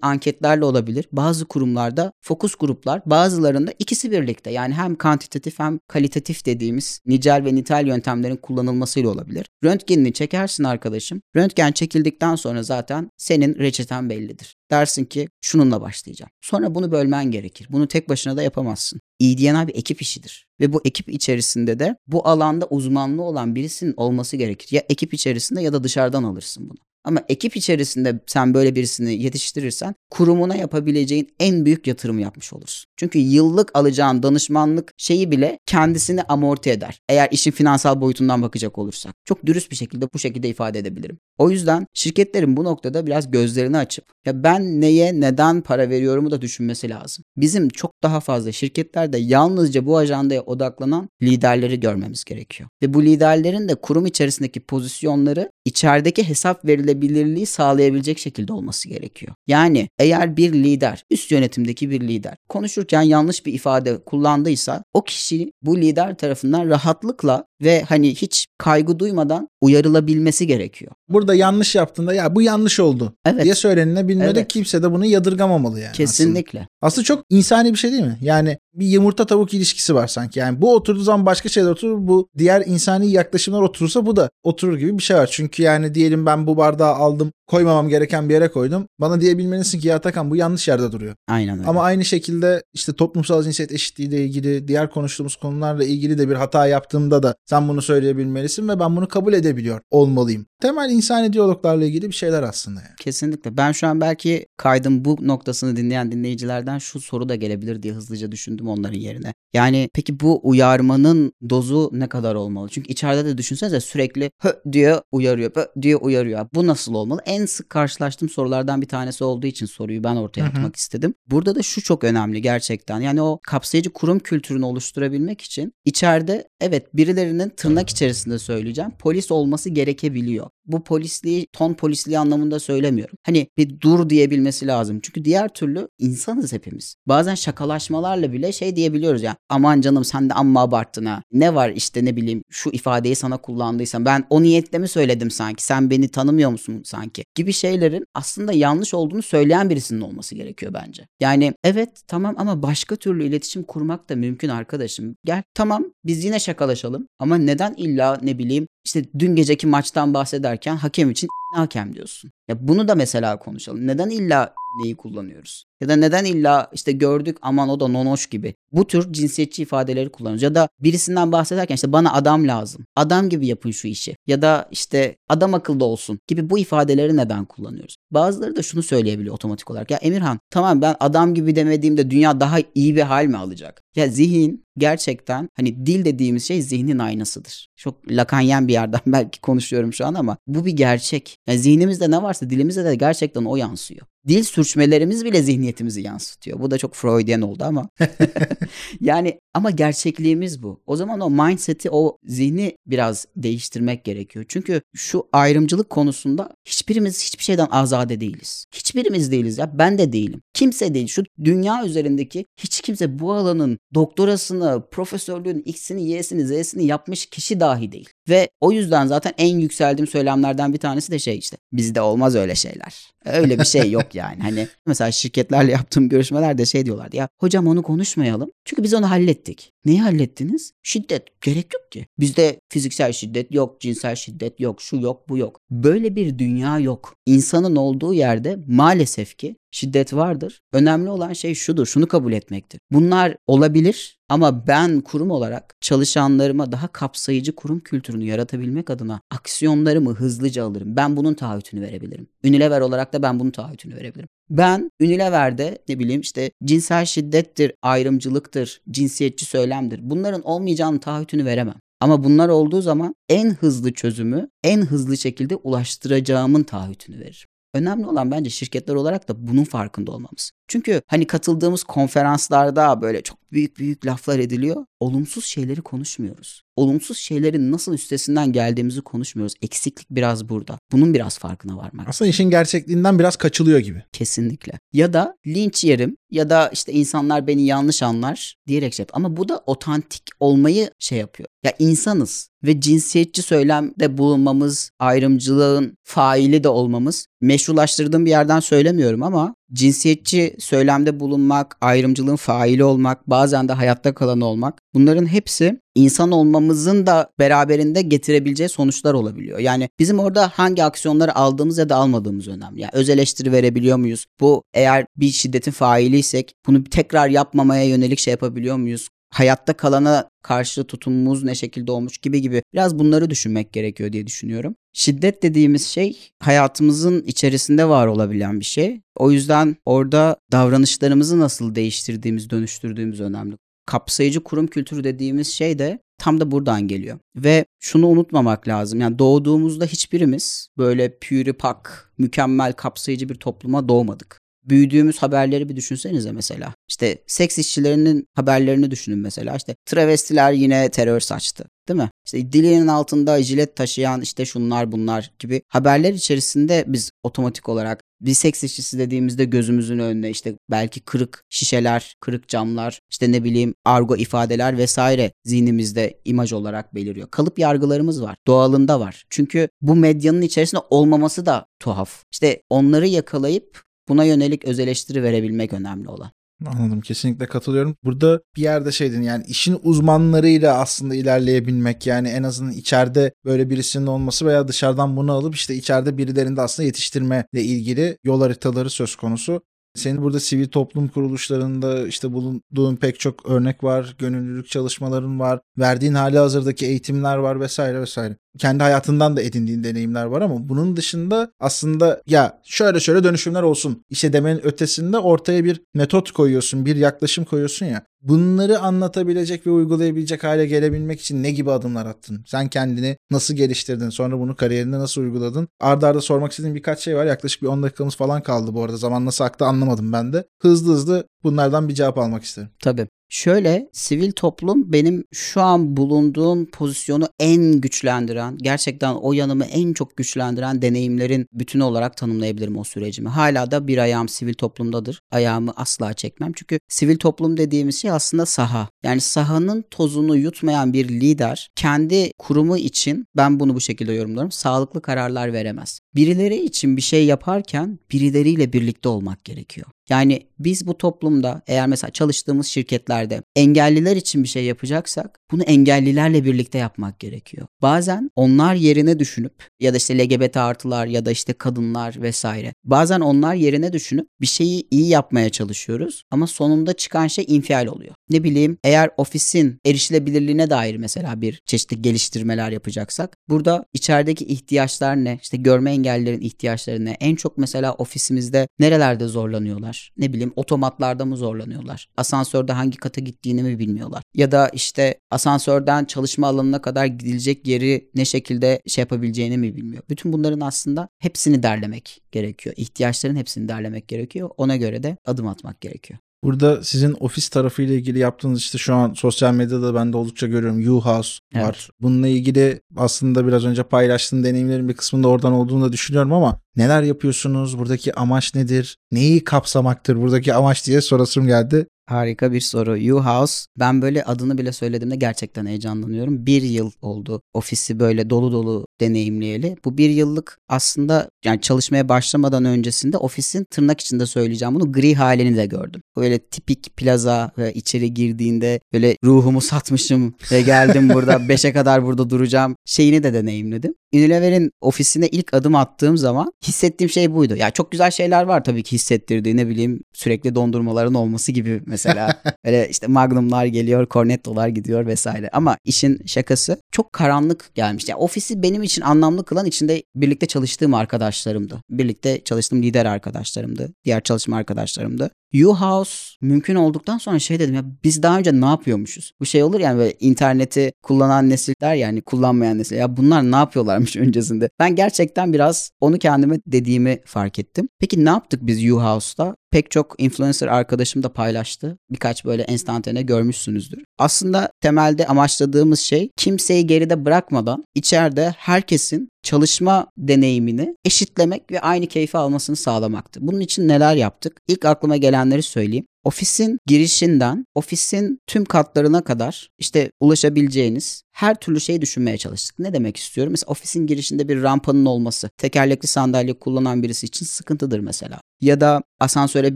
[0.02, 1.08] anketlerle olabilir.
[1.12, 4.52] Bazı kurumlarda fokus gruplar, bazılarında ikisi birlikte.
[4.52, 9.46] Yani hem kantitatif hem kalitatif dediğimiz nicel ve nitel yöntemlerin kullanılmasıyla olabilir.
[9.64, 11.22] Röntgenini çekersin arkadaşım.
[11.36, 14.56] Röntgen çekildikten sonra zaten senin reçeten bellidir.
[14.72, 16.32] Dersin ki şununla başlayacağım.
[16.42, 17.68] Sonra bunu bölmen gerekir.
[17.72, 19.00] Bunu tek başına da yapamazsın.
[19.22, 20.48] EDNA bir ekip işidir.
[20.60, 24.76] Ve bu ekip içerisinde de bu alanda uzmanlığı olan birisinin olması gerekir.
[24.76, 26.91] Ya ekip içerisinde ya da dışarıdan alırsın bunu.
[27.04, 32.86] Ama ekip içerisinde sen böyle birisini yetiştirirsen kurumuna yapabileceğin en büyük yatırımı yapmış olursun.
[32.98, 37.02] Çünkü yıllık alacağın danışmanlık şeyi bile kendisini amorti eder.
[37.10, 39.16] Eğer işin finansal boyutundan bakacak olursak.
[39.26, 41.18] Çok dürüst bir şekilde bu şekilde ifade edebilirim.
[41.38, 46.42] O yüzden şirketlerin bu noktada biraz gözlerini açıp ya ben neye neden para veriyorumu da
[46.42, 47.26] düşünmesi lazım.
[47.38, 52.70] Bizim çok daha fazla şirketlerde yalnızca bu ajandaya odaklanan liderleri görmemiz gerekiyor.
[52.82, 59.34] Ve bu liderlerin de kurum içerisindeki pozisyonları içerideki hesap verilebilirliği sağlayabilecek şekilde olması gerekiyor.
[59.48, 65.52] Yani eğer bir lider, üst yönetimdeki bir lider konuşurken yanlış bir ifade kullandıysa o kişi
[65.62, 70.92] bu lider tarafından rahatlıkla ve hani hiç kaygı duymadan uyarılabilmesi gerekiyor.
[71.10, 73.44] Burada yanlış yaptığında ya bu yanlış oldu Evet.
[73.44, 74.32] diye söylenilebilmeli.
[74.38, 74.48] Evet.
[74.48, 75.94] Kimse de bunu yadırgamamalı yani.
[75.94, 76.60] Kesinlikle.
[76.60, 76.68] Aslında.
[76.82, 78.18] aslında çok insani bir şey değil mi?
[78.22, 80.40] Yani bir yumurta tavuk ilişkisi var sanki.
[80.40, 81.98] Yani bu oturduğu zaman başka şeyler oturur.
[82.08, 85.30] Bu diğer insani yaklaşımlar oturursa bu da oturur gibi bir şey var.
[85.32, 88.88] Çünkü yani diyelim ben bu bardağı aldım koymamam gereken bir yere koydum.
[89.00, 91.16] Bana diyebilmelisin ki ya Atakan bu yanlış yerde duruyor.
[91.28, 91.68] Aynen öyle.
[91.68, 96.36] Ama aynı şekilde işte toplumsal cinsiyet eşitliği ile ilgili diğer konuştuğumuz konularla ilgili de bir
[96.36, 100.46] hata yaptığımda da sen bunu söyleyebilmelisin ve ben bunu kabul edebiliyor olmalıyım.
[100.62, 102.96] Temel insani diyaloglarla ilgili bir şeyler aslında yani.
[103.00, 103.58] Kesinlikle.
[103.58, 108.32] Ben şu an belki kaydın bu noktasını dinleyen dinleyicilerden şu soru da gelebilir diye hızlıca
[108.32, 109.34] düşündüm onların yerine.
[109.54, 112.70] Yani peki bu uyarmanın dozu ne kadar olmalı?
[112.70, 116.48] Çünkü içeride de düşünsenize sürekli hı diyor uyarıyor, hı diyor uyarıyor.
[116.54, 117.22] Bu nasıl olmalı?
[117.26, 121.14] En sık karşılaştığım sorulardan bir tanesi olduğu için soruyu ben ortaya atmak istedim.
[121.28, 123.00] Burada da şu çok önemli gerçekten.
[123.00, 129.70] Yani o kapsayıcı kurum kültürünü oluşturabilmek için içeride evet birilerinin tırnak içerisinde söyleyeceğim polis olması
[129.70, 130.50] gerekebiliyor.
[130.72, 133.16] Bu polisliği ton polisliği anlamında söylemiyorum.
[133.26, 135.00] Hani bir dur diyebilmesi lazım.
[135.04, 136.96] Çünkü diğer türlü insanız hepimiz.
[137.08, 139.36] Bazen şakalaşmalarla bile şey diyebiliyoruz ya.
[139.50, 141.24] Aman canım sen de amma abarttın ha.
[141.32, 145.64] Ne var işte ne bileyim şu ifadeyi sana kullandıysam ben o niyetle mi söyledim sanki?
[145.64, 147.24] Sen beni tanımıyor musun sanki?
[147.36, 151.08] Gibi şeylerin aslında yanlış olduğunu söyleyen birisinin olması gerekiyor bence.
[151.20, 155.16] Yani evet tamam ama başka türlü iletişim kurmak da mümkün arkadaşım.
[155.26, 160.14] Gel tamam biz yine şakalaşalım ama neden illa ne bileyim işte dün geceki maçtan
[160.62, 162.32] bahsederken hakem için hakem diyorsun.
[162.48, 163.88] Ya bunu da mesela konuşalım.
[163.88, 165.66] Neden illa neyi kullanıyoruz?
[165.82, 168.54] Ya da neden illa işte gördük aman o da nonoş gibi.
[168.72, 170.44] Bu tür cinsiyetçi ifadeleri kullanıyoruz.
[170.44, 172.86] Ya da birisinden bahsederken işte bana adam lazım.
[172.96, 174.16] Adam gibi yapın şu işi.
[174.28, 177.96] Ya da işte adam akıllı olsun gibi bu ifadeleri neden kullanıyoruz?
[178.12, 179.92] Bazıları da şunu söyleyebiliyor otomatik olarak.
[179.92, 183.82] Ya Emirhan tamam ben adam gibi demediğimde dünya daha iyi bir hal mi alacak?
[183.96, 187.68] Ya zihin gerçekten hani dil dediğimiz şey zihnin aynasıdır.
[187.76, 191.38] Çok lakanyen bir yerden belki konuşuyorum şu an ama bu bir gerçek.
[191.48, 194.08] Yani zihnimizde ne varsa dilimizde de gerçekten o yansıyor.
[194.28, 196.60] Dil sürçmelerimiz bile zihniyetimizi yansıtıyor.
[196.60, 197.90] Bu da çok Freudian oldu ama.
[199.02, 200.82] yani ama gerçekliğimiz bu.
[200.86, 204.46] O zaman o mindset'i, o zihni biraz değiştirmek gerekiyor.
[204.48, 208.66] Çünkü şu ayrımcılık konusunda hiçbirimiz hiçbir şeyden azade değiliz.
[208.74, 209.78] Hiçbirimiz değiliz ya.
[209.80, 210.42] Ben de değilim.
[210.54, 211.08] Kimse değil.
[211.08, 217.92] Şu dünya üzerindeki hiç kimse bu alanın doktorasını, profesörlüğün X'ini, Y'sini, Z'sini yapmış kişi dahi
[217.92, 218.10] değil.
[218.30, 221.58] Ve o yüzden zaten en yükseldiğim söylemlerden bir tanesi de şey işte.
[221.74, 223.12] Bizde olmaz öyle şeyler.
[223.26, 224.42] Öyle bir şey yok yani.
[224.42, 228.52] Hani mesela şirketlerle yaptığım görüşmelerde şey diyorlardı ya hocam onu konuşmayalım.
[228.66, 229.72] Çünkü biz onu hallettik.
[229.86, 230.72] Neyi hallettiniz?
[230.84, 231.42] Şiddet.
[231.42, 232.06] Gerek yok ki.
[232.20, 235.60] Bizde fiziksel şiddet yok, cinsel şiddet yok, şu yok, bu yok.
[235.72, 237.16] Böyle bir dünya yok.
[237.26, 240.62] İnsanın olduğu yerde maalesef ki şiddet vardır.
[240.74, 242.80] Önemli olan şey şudur, şunu kabul etmektir.
[242.92, 250.66] Bunlar olabilir ama ben kurum olarak çalışanlarıma daha kapsayıcı kurum kültürünü yaratabilmek adına aksiyonlarımı hızlıca
[250.66, 250.96] alırım.
[250.96, 252.28] Ben bunun taahhütünü verebilirim.
[252.46, 254.30] Unilever olarak da ben bunun taahhütünü verebilirim.
[254.50, 260.00] Ben Unilever'de ne bileyim işte cinsel şiddettir, ayrımcılıktır, cinsiyetçi söylemdir.
[260.04, 261.76] Bunların olmayacağını taahhütünü veremem.
[262.02, 267.51] Ama bunlar olduğu zaman en hızlı çözümü en hızlı şekilde ulaştıracağımın taahhütünü veririm.
[267.74, 270.52] Önemli olan bence şirketler olarak da bunun farkında olmamız.
[270.68, 274.86] Çünkü hani katıldığımız konferanslarda böyle çok büyük büyük laflar ediliyor.
[275.00, 276.62] Olumsuz şeyleri konuşmuyoruz.
[276.76, 279.54] Olumsuz şeylerin nasıl üstesinden geldiğimizi konuşmuyoruz.
[279.62, 280.80] Eksiklik biraz burada.
[280.92, 282.10] Bunun biraz farkına varmak.
[282.10, 284.04] Aslında işin gerçekliğinden biraz kaçılıyor gibi.
[284.12, 284.74] Kesinlikle.
[284.94, 289.06] Ya da linç yerim ya da işte insanlar beni yanlış anlar diyerek şey.
[289.14, 291.50] Ama bu da otantik olmayı şey yapıyor.
[291.64, 299.56] Ya insanız ve cinsiyetçi söylemde bulunmamız, ayrımcılığın faili de olmamız meşrulaştırdığım bir yerden söylemiyorum ama
[299.74, 307.06] cinsiyetçi söylemde bulunmak, ayrımcılığın faili olmak, bazen de hayatta kalan olmak bunların hepsi insan olmamızın
[307.06, 309.60] da beraberinde getirebileceği sonuçlar olabiliyor.
[309.60, 312.82] Yani bizim orada hangi aksiyonları aldığımız ya da almadığımız önemli.
[312.82, 314.26] Yani öz eleştiri verebiliyor muyuz?
[314.40, 319.10] Bu eğer bir şiddetin failiysek bunu tekrar yapmamaya yönelik şey yapabiliyor muyuz?
[319.32, 324.76] Hayatta kalana karşı tutumumuz ne şekilde olmuş gibi gibi biraz bunları düşünmek gerekiyor diye düşünüyorum.
[324.94, 329.02] Şiddet dediğimiz şey hayatımızın içerisinde var olabilen bir şey.
[329.18, 333.56] O yüzden orada davranışlarımızı nasıl değiştirdiğimiz, dönüştürdüğümüz önemli.
[333.86, 337.20] Kapsayıcı kurum kültürü dediğimiz şey de tam da buradan geliyor.
[337.36, 339.02] Ve şunu unutmamak lazım.
[339.02, 346.74] Yani doğduğumuzda hiçbirimiz böyle püripak, mükemmel, kapsayıcı bir topluma doğmadık büyüdüğümüz haberleri bir düşünsenize mesela.
[346.90, 349.56] İşte seks işçilerinin haberlerini düşünün mesela.
[349.56, 351.66] İşte travestiler yine terör saçtı.
[351.90, 352.10] Değil mi?
[352.26, 358.34] İşte dilinin altında jilet taşıyan işte şunlar bunlar gibi haberler içerisinde biz otomatik olarak bir
[358.34, 364.16] seks işçisi dediğimizde gözümüzün önüne işte belki kırık şişeler, kırık camlar, işte ne bileyim argo
[364.16, 367.28] ifadeler vesaire zihnimizde imaj olarak beliriyor.
[367.32, 368.36] Kalıp yargılarımız var.
[368.48, 369.26] Doğalında var.
[369.30, 372.24] Çünkü bu medyanın içerisinde olmaması da tuhaf.
[372.32, 376.32] İşte onları yakalayıp Buna yönelik öz eleştiri verebilmek önemli olan.
[376.66, 377.96] Anladım kesinlikle katılıyorum.
[378.04, 384.08] Burada bir yerde şeydin yani işin uzmanlarıyla aslında ilerleyebilmek yani en azından içeride böyle birisinin
[384.08, 389.16] olması veya dışarıdan bunu alıp işte içeride birilerinde aslında yetiştirme ile ilgili yol haritaları söz
[389.16, 389.62] konusu.
[389.96, 396.14] Senin burada sivil toplum kuruluşlarında işte bulunduğun pek çok örnek var, gönüllülük çalışmaların var, verdiğin
[396.14, 398.36] hali hazırdaki eğitimler var vesaire vesaire.
[398.58, 404.06] Kendi hayatından da edindiğin deneyimler var ama bunun dışında aslında ya şöyle şöyle dönüşümler olsun
[404.10, 408.06] işte demenin ötesinde ortaya bir metot koyuyorsun, bir yaklaşım koyuyorsun ya.
[408.22, 412.44] Bunları anlatabilecek ve uygulayabilecek hale gelebilmek için ne gibi adımlar attın?
[412.48, 414.10] Sen kendini nasıl geliştirdin?
[414.10, 415.68] Sonra bunu kariyerinde nasıl uyguladın?
[415.80, 417.26] Arda arda sormak istediğim birkaç şey var.
[417.26, 418.98] Yaklaşık bir 10 dakikamız falan kaldı bu arada.
[418.98, 420.44] Zaman nasıl aktı anlamadım ben de.
[420.62, 422.70] Hızlı hızlı bunlardan bir cevap almak isterim.
[422.84, 423.08] Tabii.
[423.34, 430.18] Şöyle sivil toplum benim şu an bulunduğum pozisyonu en güçlendiren, gerçekten o yanımı en çok
[430.18, 433.30] güçlendiren deneyimlerin bütünü olarak tanımlayabilirim o sürecimi.
[433.30, 435.22] Hala da bir ayağım sivil toplumdadır.
[435.32, 436.52] Ayağımı asla çekmem.
[436.56, 438.90] Çünkü sivil toplum dediğimiz şey aslında saha.
[439.04, 444.52] Yani sahanın tozunu yutmayan bir lider kendi kurumu için ben bunu bu şekilde yorumlarım.
[444.52, 446.00] Sağlıklı kararlar veremez.
[446.16, 449.88] Birileri için bir şey yaparken birileriyle birlikte olmak gerekiyor.
[450.10, 456.46] Yani biz bu toplumda eğer mesela çalıştığımız şirketlerde engelliler için bir şey yapacaksak bunu engellilerle
[456.46, 457.68] birlikte yapmak gerekiyor.
[457.82, 462.74] Bazen onlar yerine düşünüp ya da işte LGBT artılar ya da işte kadınlar vesaire.
[462.84, 468.16] Bazen onlar yerine düşünüp bir şeyi iyi yapmaya çalışıyoruz ama sonunda çıkan şey infial oluyor.
[468.30, 475.40] Ne bileyim eğer ofisin erişilebilirliğine dair mesela bir çeşitli geliştirmeler yapacaksak burada içerideki ihtiyaçlar ne?
[475.42, 477.12] İşte görme engellilerin ihtiyaçları ne?
[477.12, 479.91] En çok mesela ofisimizde nerelerde zorlanıyorlar?
[480.18, 482.08] Ne bileyim otomatlarda mı zorlanıyorlar?
[482.18, 484.24] Asansörde hangi kata gittiğini mi bilmiyorlar?
[484.34, 490.04] Ya da işte asansörden çalışma alanına kadar gidilecek yeri ne şekilde şey yapabileceğini mi bilmiyor.
[490.10, 492.76] Bütün bunların aslında hepsini derlemek gerekiyor.
[492.78, 494.50] İhtiyaçların hepsini derlemek gerekiyor.
[494.58, 496.20] Ona göre de adım atmak gerekiyor.
[496.44, 500.98] Burada sizin ofis tarafıyla ilgili yaptığınız işte şu an sosyal medyada ben de oldukça görüyorum.
[500.98, 501.66] U-House evet.
[501.66, 501.90] var.
[502.02, 507.04] Bununla ilgili aslında biraz önce paylaştığın deneyimlerin bir kısmında oradan olduğunu da düşünüyorum ama neler
[507.04, 507.78] yapıyorsunuz?
[507.78, 508.98] Buradaki amaç nedir?
[509.12, 511.88] Neyi kapsamaktır buradaki amaç diye sorasım geldi.
[512.12, 512.92] Harika bir soru.
[512.92, 513.66] U-House.
[513.80, 516.46] Ben böyle adını bile söylediğimde gerçekten heyecanlanıyorum.
[516.46, 519.78] Bir yıl oldu ofisi böyle dolu dolu deneyimleyeli.
[519.86, 525.58] Bu bir yıllık aslında yani çalışmaya başlamadan öncesinde ofisin tırnak içinde söyleyeceğim bunu gri halini
[525.58, 526.02] de gördüm.
[526.18, 532.30] Böyle tipik plaza ve içeri girdiğinde böyle ruhumu satmışım ve geldim burada 5'e kadar burada
[532.30, 533.94] duracağım şeyini de deneyimledim.
[534.14, 537.56] Unilever'in ofisine ilk adım attığım zaman hissettiğim şey buydu.
[537.56, 542.01] Ya çok güzel şeyler var tabii ki hissettirdiği ne bileyim sürekli dondurmaların olması gibi mesela.
[542.66, 545.50] Öyle işte Magnum'lar geliyor, Cornetto'lar gidiyor vesaire.
[545.54, 548.10] Ama işin şakası çok karanlık gelmiş.
[548.10, 551.82] Yani ofisi benim için anlamlı kılan içinde birlikte çalıştığım arkadaşlarımdı.
[551.90, 553.94] Birlikte çalıştığım lider arkadaşlarımdı.
[554.06, 555.32] Diğer çalışma arkadaşlarımdı.
[555.54, 559.32] U-House mümkün olduktan sonra şey dedim ya biz daha önce ne yapıyormuşuz?
[559.40, 562.96] Bu şey olur yani böyle interneti kullanan nesiller yani kullanmayan nesil.
[562.96, 564.70] Ya bunlar ne yapıyorlarmış öncesinde?
[564.80, 567.90] Ben gerçekten biraz onu kendime dediğimi fark ettim.
[568.00, 569.56] Peki ne yaptık biz U-House'da?
[569.72, 571.98] Pek çok influencer arkadaşım da paylaştı.
[572.12, 574.04] Birkaç böyle enstantane görmüşsünüzdür.
[574.18, 582.38] Aslında temelde amaçladığımız şey kimseyi geride bırakmadan içeride herkesin çalışma deneyimini eşitlemek ve aynı keyfi
[582.38, 583.40] almasını sağlamaktı.
[583.44, 584.62] Bunun için neler yaptık?
[584.68, 586.06] İlk aklıma gelenleri söyleyeyim.
[586.24, 592.80] Ofisin girişinden ofisin tüm katlarına kadar işte ulaşabileceğiniz her türlü şeyi düşünmeye çalıştık.
[592.80, 593.52] Ne demek istiyorum?
[593.52, 598.42] Mesela ofisin girişinde bir rampanın olması tekerlekli sandalye kullanan birisi için sıkıntıdır mesela.
[598.62, 599.76] Ya da asansöre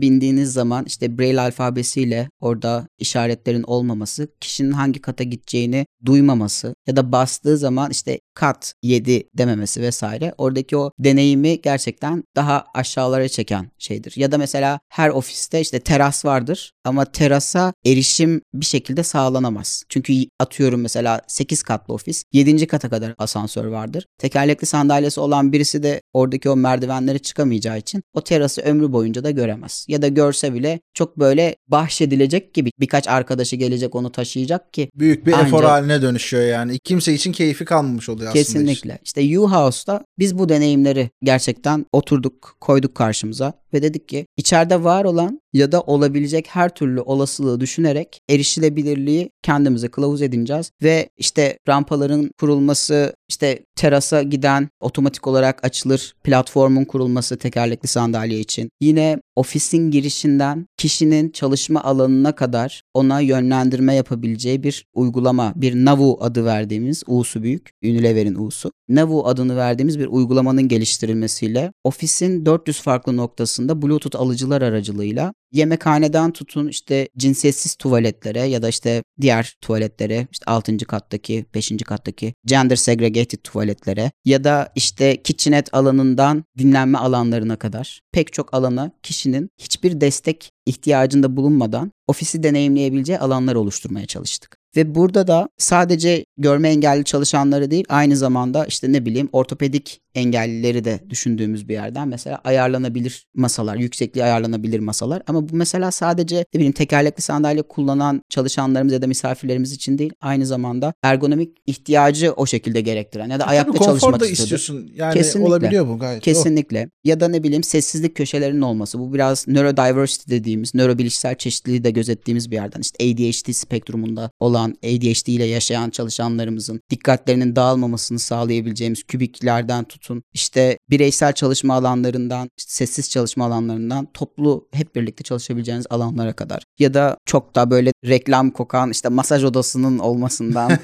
[0.00, 7.12] bindiğiniz zaman işte Braille alfabesiyle orada işaretlerin olmaması, kişinin hangi kata gideceğini duymaması ya da
[7.12, 10.34] bastığı zaman işte kat 7 dememesi vesaire.
[10.38, 14.12] Oradaki o deneyimi gerçekten daha aşağılara çeken şeydir.
[14.16, 19.84] Ya da mesela her ofiste işte teras vardır ama terasa erişim bir şekilde sağlanamaz.
[19.88, 22.66] Çünkü atıyorum mesela 8 katlı ofis 7.
[22.66, 24.06] kata kadar asansör vardır.
[24.18, 29.35] Tekerlekli sandalyesi olan birisi de oradaki o merdivenlere çıkamayacağı için o terası ömrü boyunca da
[29.36, 29.86] göremez.
[29.88, 34.90] Ya da görse bile çok böyle bahşedilecek gibi birkaç arkadaşı gelecek onu taşıyacak ki.
[34.94, 36.78] Büyük bir Ancak, efor haline dönüşüyor yani.
[36.78, 38.44] Kimse için keyfi kalmamış oluyor aslında.
[38.44, 38.92] Kesinlikle.
[38.92, 39.00] Iş.
[39.04, 45.40] İşte U-House'da biz bu deneyimleri gerçekten oturduk, koyduk karşımıza ve dedik ki içeride var olan
[45.52, 53.14] ya da olabilecek her türlü olasılığı düşünerek erişilebilirliği kendimize kılavuz edineceğiz ve işte rampaların kurulması,
[53.28, 58.70] işte terasa giden otomatik olarak açılır platformun kurulması tekerlekli sandalye için.
[58.80, 66.44] Yine ofisin girişinden kişinin çalışma alanına kadar ona yönlendirme yapabileceği bir uygulama, bir Navu adı
[66.44, 68.72] verdiğimiz U'su büyük, Unilever'in U'su.
[68.88, 76.68] Navu adını verdiğimiz bir uygulamanın geliştirilmesiyle ofisin 400 farklı noktasında Bluetooth alıcılar aracılığıyla yemekhaneden tutun
[76.68, 80.76] işte cinsiyetsiz tuvaletlere ya da işte diğer tuvaletlere işte 6.
[80.76, 81.72] kattaki 5.
[81.86, 88.90] kattaki gender segregated tuvaletlere ya da işte kitchenette alanından dinlenme alanlarına kadar pek çok alana
[89.02, 94.56] kişinin hiçbir destek ihtiyacında bulunmadan ofisi deneyimleyebileceği alanlar oluşturmaya çalıştık.
[94.76, 100.84] Ve burada da sadece görme engelli çalışanları değil aynı zamanda işte ne bileyim ortopedik engellileri
[100.84, 106.54] de düşündüğümüz bir yerden mesela ayarlanabilir masalar, yüksekliği ayarlanabilir masalar ama bu mesela sadece ne
[106.54, 112.46] bileyim tekerlekli sandalye kullanan çalışanlarımız ya da misafirlerimiz için değil aynı zamanda ergonomik ihtiyacı o
[112.46, 114.90] şekilde gerektiren ya da e ayakta Tabii, çalışmak da istiyorsun.
[114.94, 115.48] Yani Kesinlikle.
[115.48, 116.22] olabiliyor bu gayet.
[116.22, 116.86] Kesinlikle.
[116.86, 116.90] O.
[117.04, 118.98] Ya da ne bileyim sessizlik köşelerinin olması.
[118.98, 122.80] Bu biraz neurodiversity dediğimiz, nörobilişsel çeşitliliği de gözettiğimiz bir yerden.
[122.80, 130.78] İşte ADHD spektrumunda olan, ADHD ile yaşayan çalışanlarımızın dikkatlerinin dağılmamasını sağlayabileceğimiz kübiklerden tut tutun işte
[130.90, 136.62] bireysel çalışma alanlarından, sessiz çalışma alanlarından toplu hep birlikte çalışabileceğiniz alanlara kadar.
[136.78, 140.72] Ya da çok da böyle reklam kokan işte masaj odasının olmasından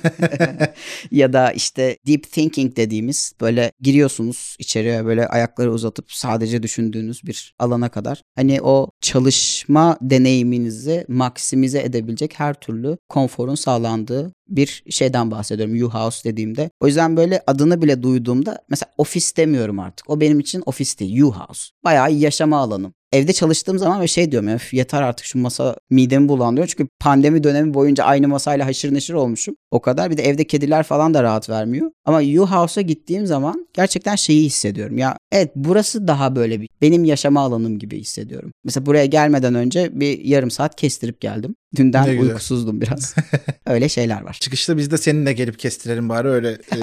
[1.11, 7.55] ya da işte deep thinking dediğimiz böyle giriyorsunuz içeriye böyle ayakları uzatıp sadece düşündüğünüz bir
[7.59, 8.23] alana kadar.
[8.37, 15.83] Hani o çalışma deneyiminizi maksimize edebilecek her türlü konforun sağlandığı bir şeyden bahsediyorum.
[15.85, 16.71] U-House dediğimde.
[16.81, 19.92] O yüzden böyle adını bile duyduğumda mesela ofis demiyorum artık.
[20.07, 21.23] O benim için ofis değil.
[21.23, 21.71] U-House.
[21.85, 26.29] Bayağı yaşama alanım evde çalıştığım zaman ve şey diyorum ya yeter artık şu masa midemi
[26.29, 26.69] bulandırıyor.
[26.69, 29.55] Çünkü pandemi dönemi boyunca aynı masayla haşır neşir olmuşum.
[29.71, 30.11] O kadar.
[30.11, 31.91] Bir de evde kediler falan da rahat vermiyor.
[32.05, 34.99] Ama U-House'a gittiğim zaman gerçekten şeyi hissediyorum.
[34.99, 38.53] Ya evet burası daha böyle bir benim yaşama alanım gibi hissediyorum.
[38.65, 41.55] Mesela buraya gelmeden önce bir yarım saat kestirip geldim.
[41.77, 43.15] Dünden uykusuzdum biraz.
[43.67, 44.37] öyle şeyler var.
[44.41, 46.79] Çıkışta biz de seninle gelip kestirelim bari öyle e,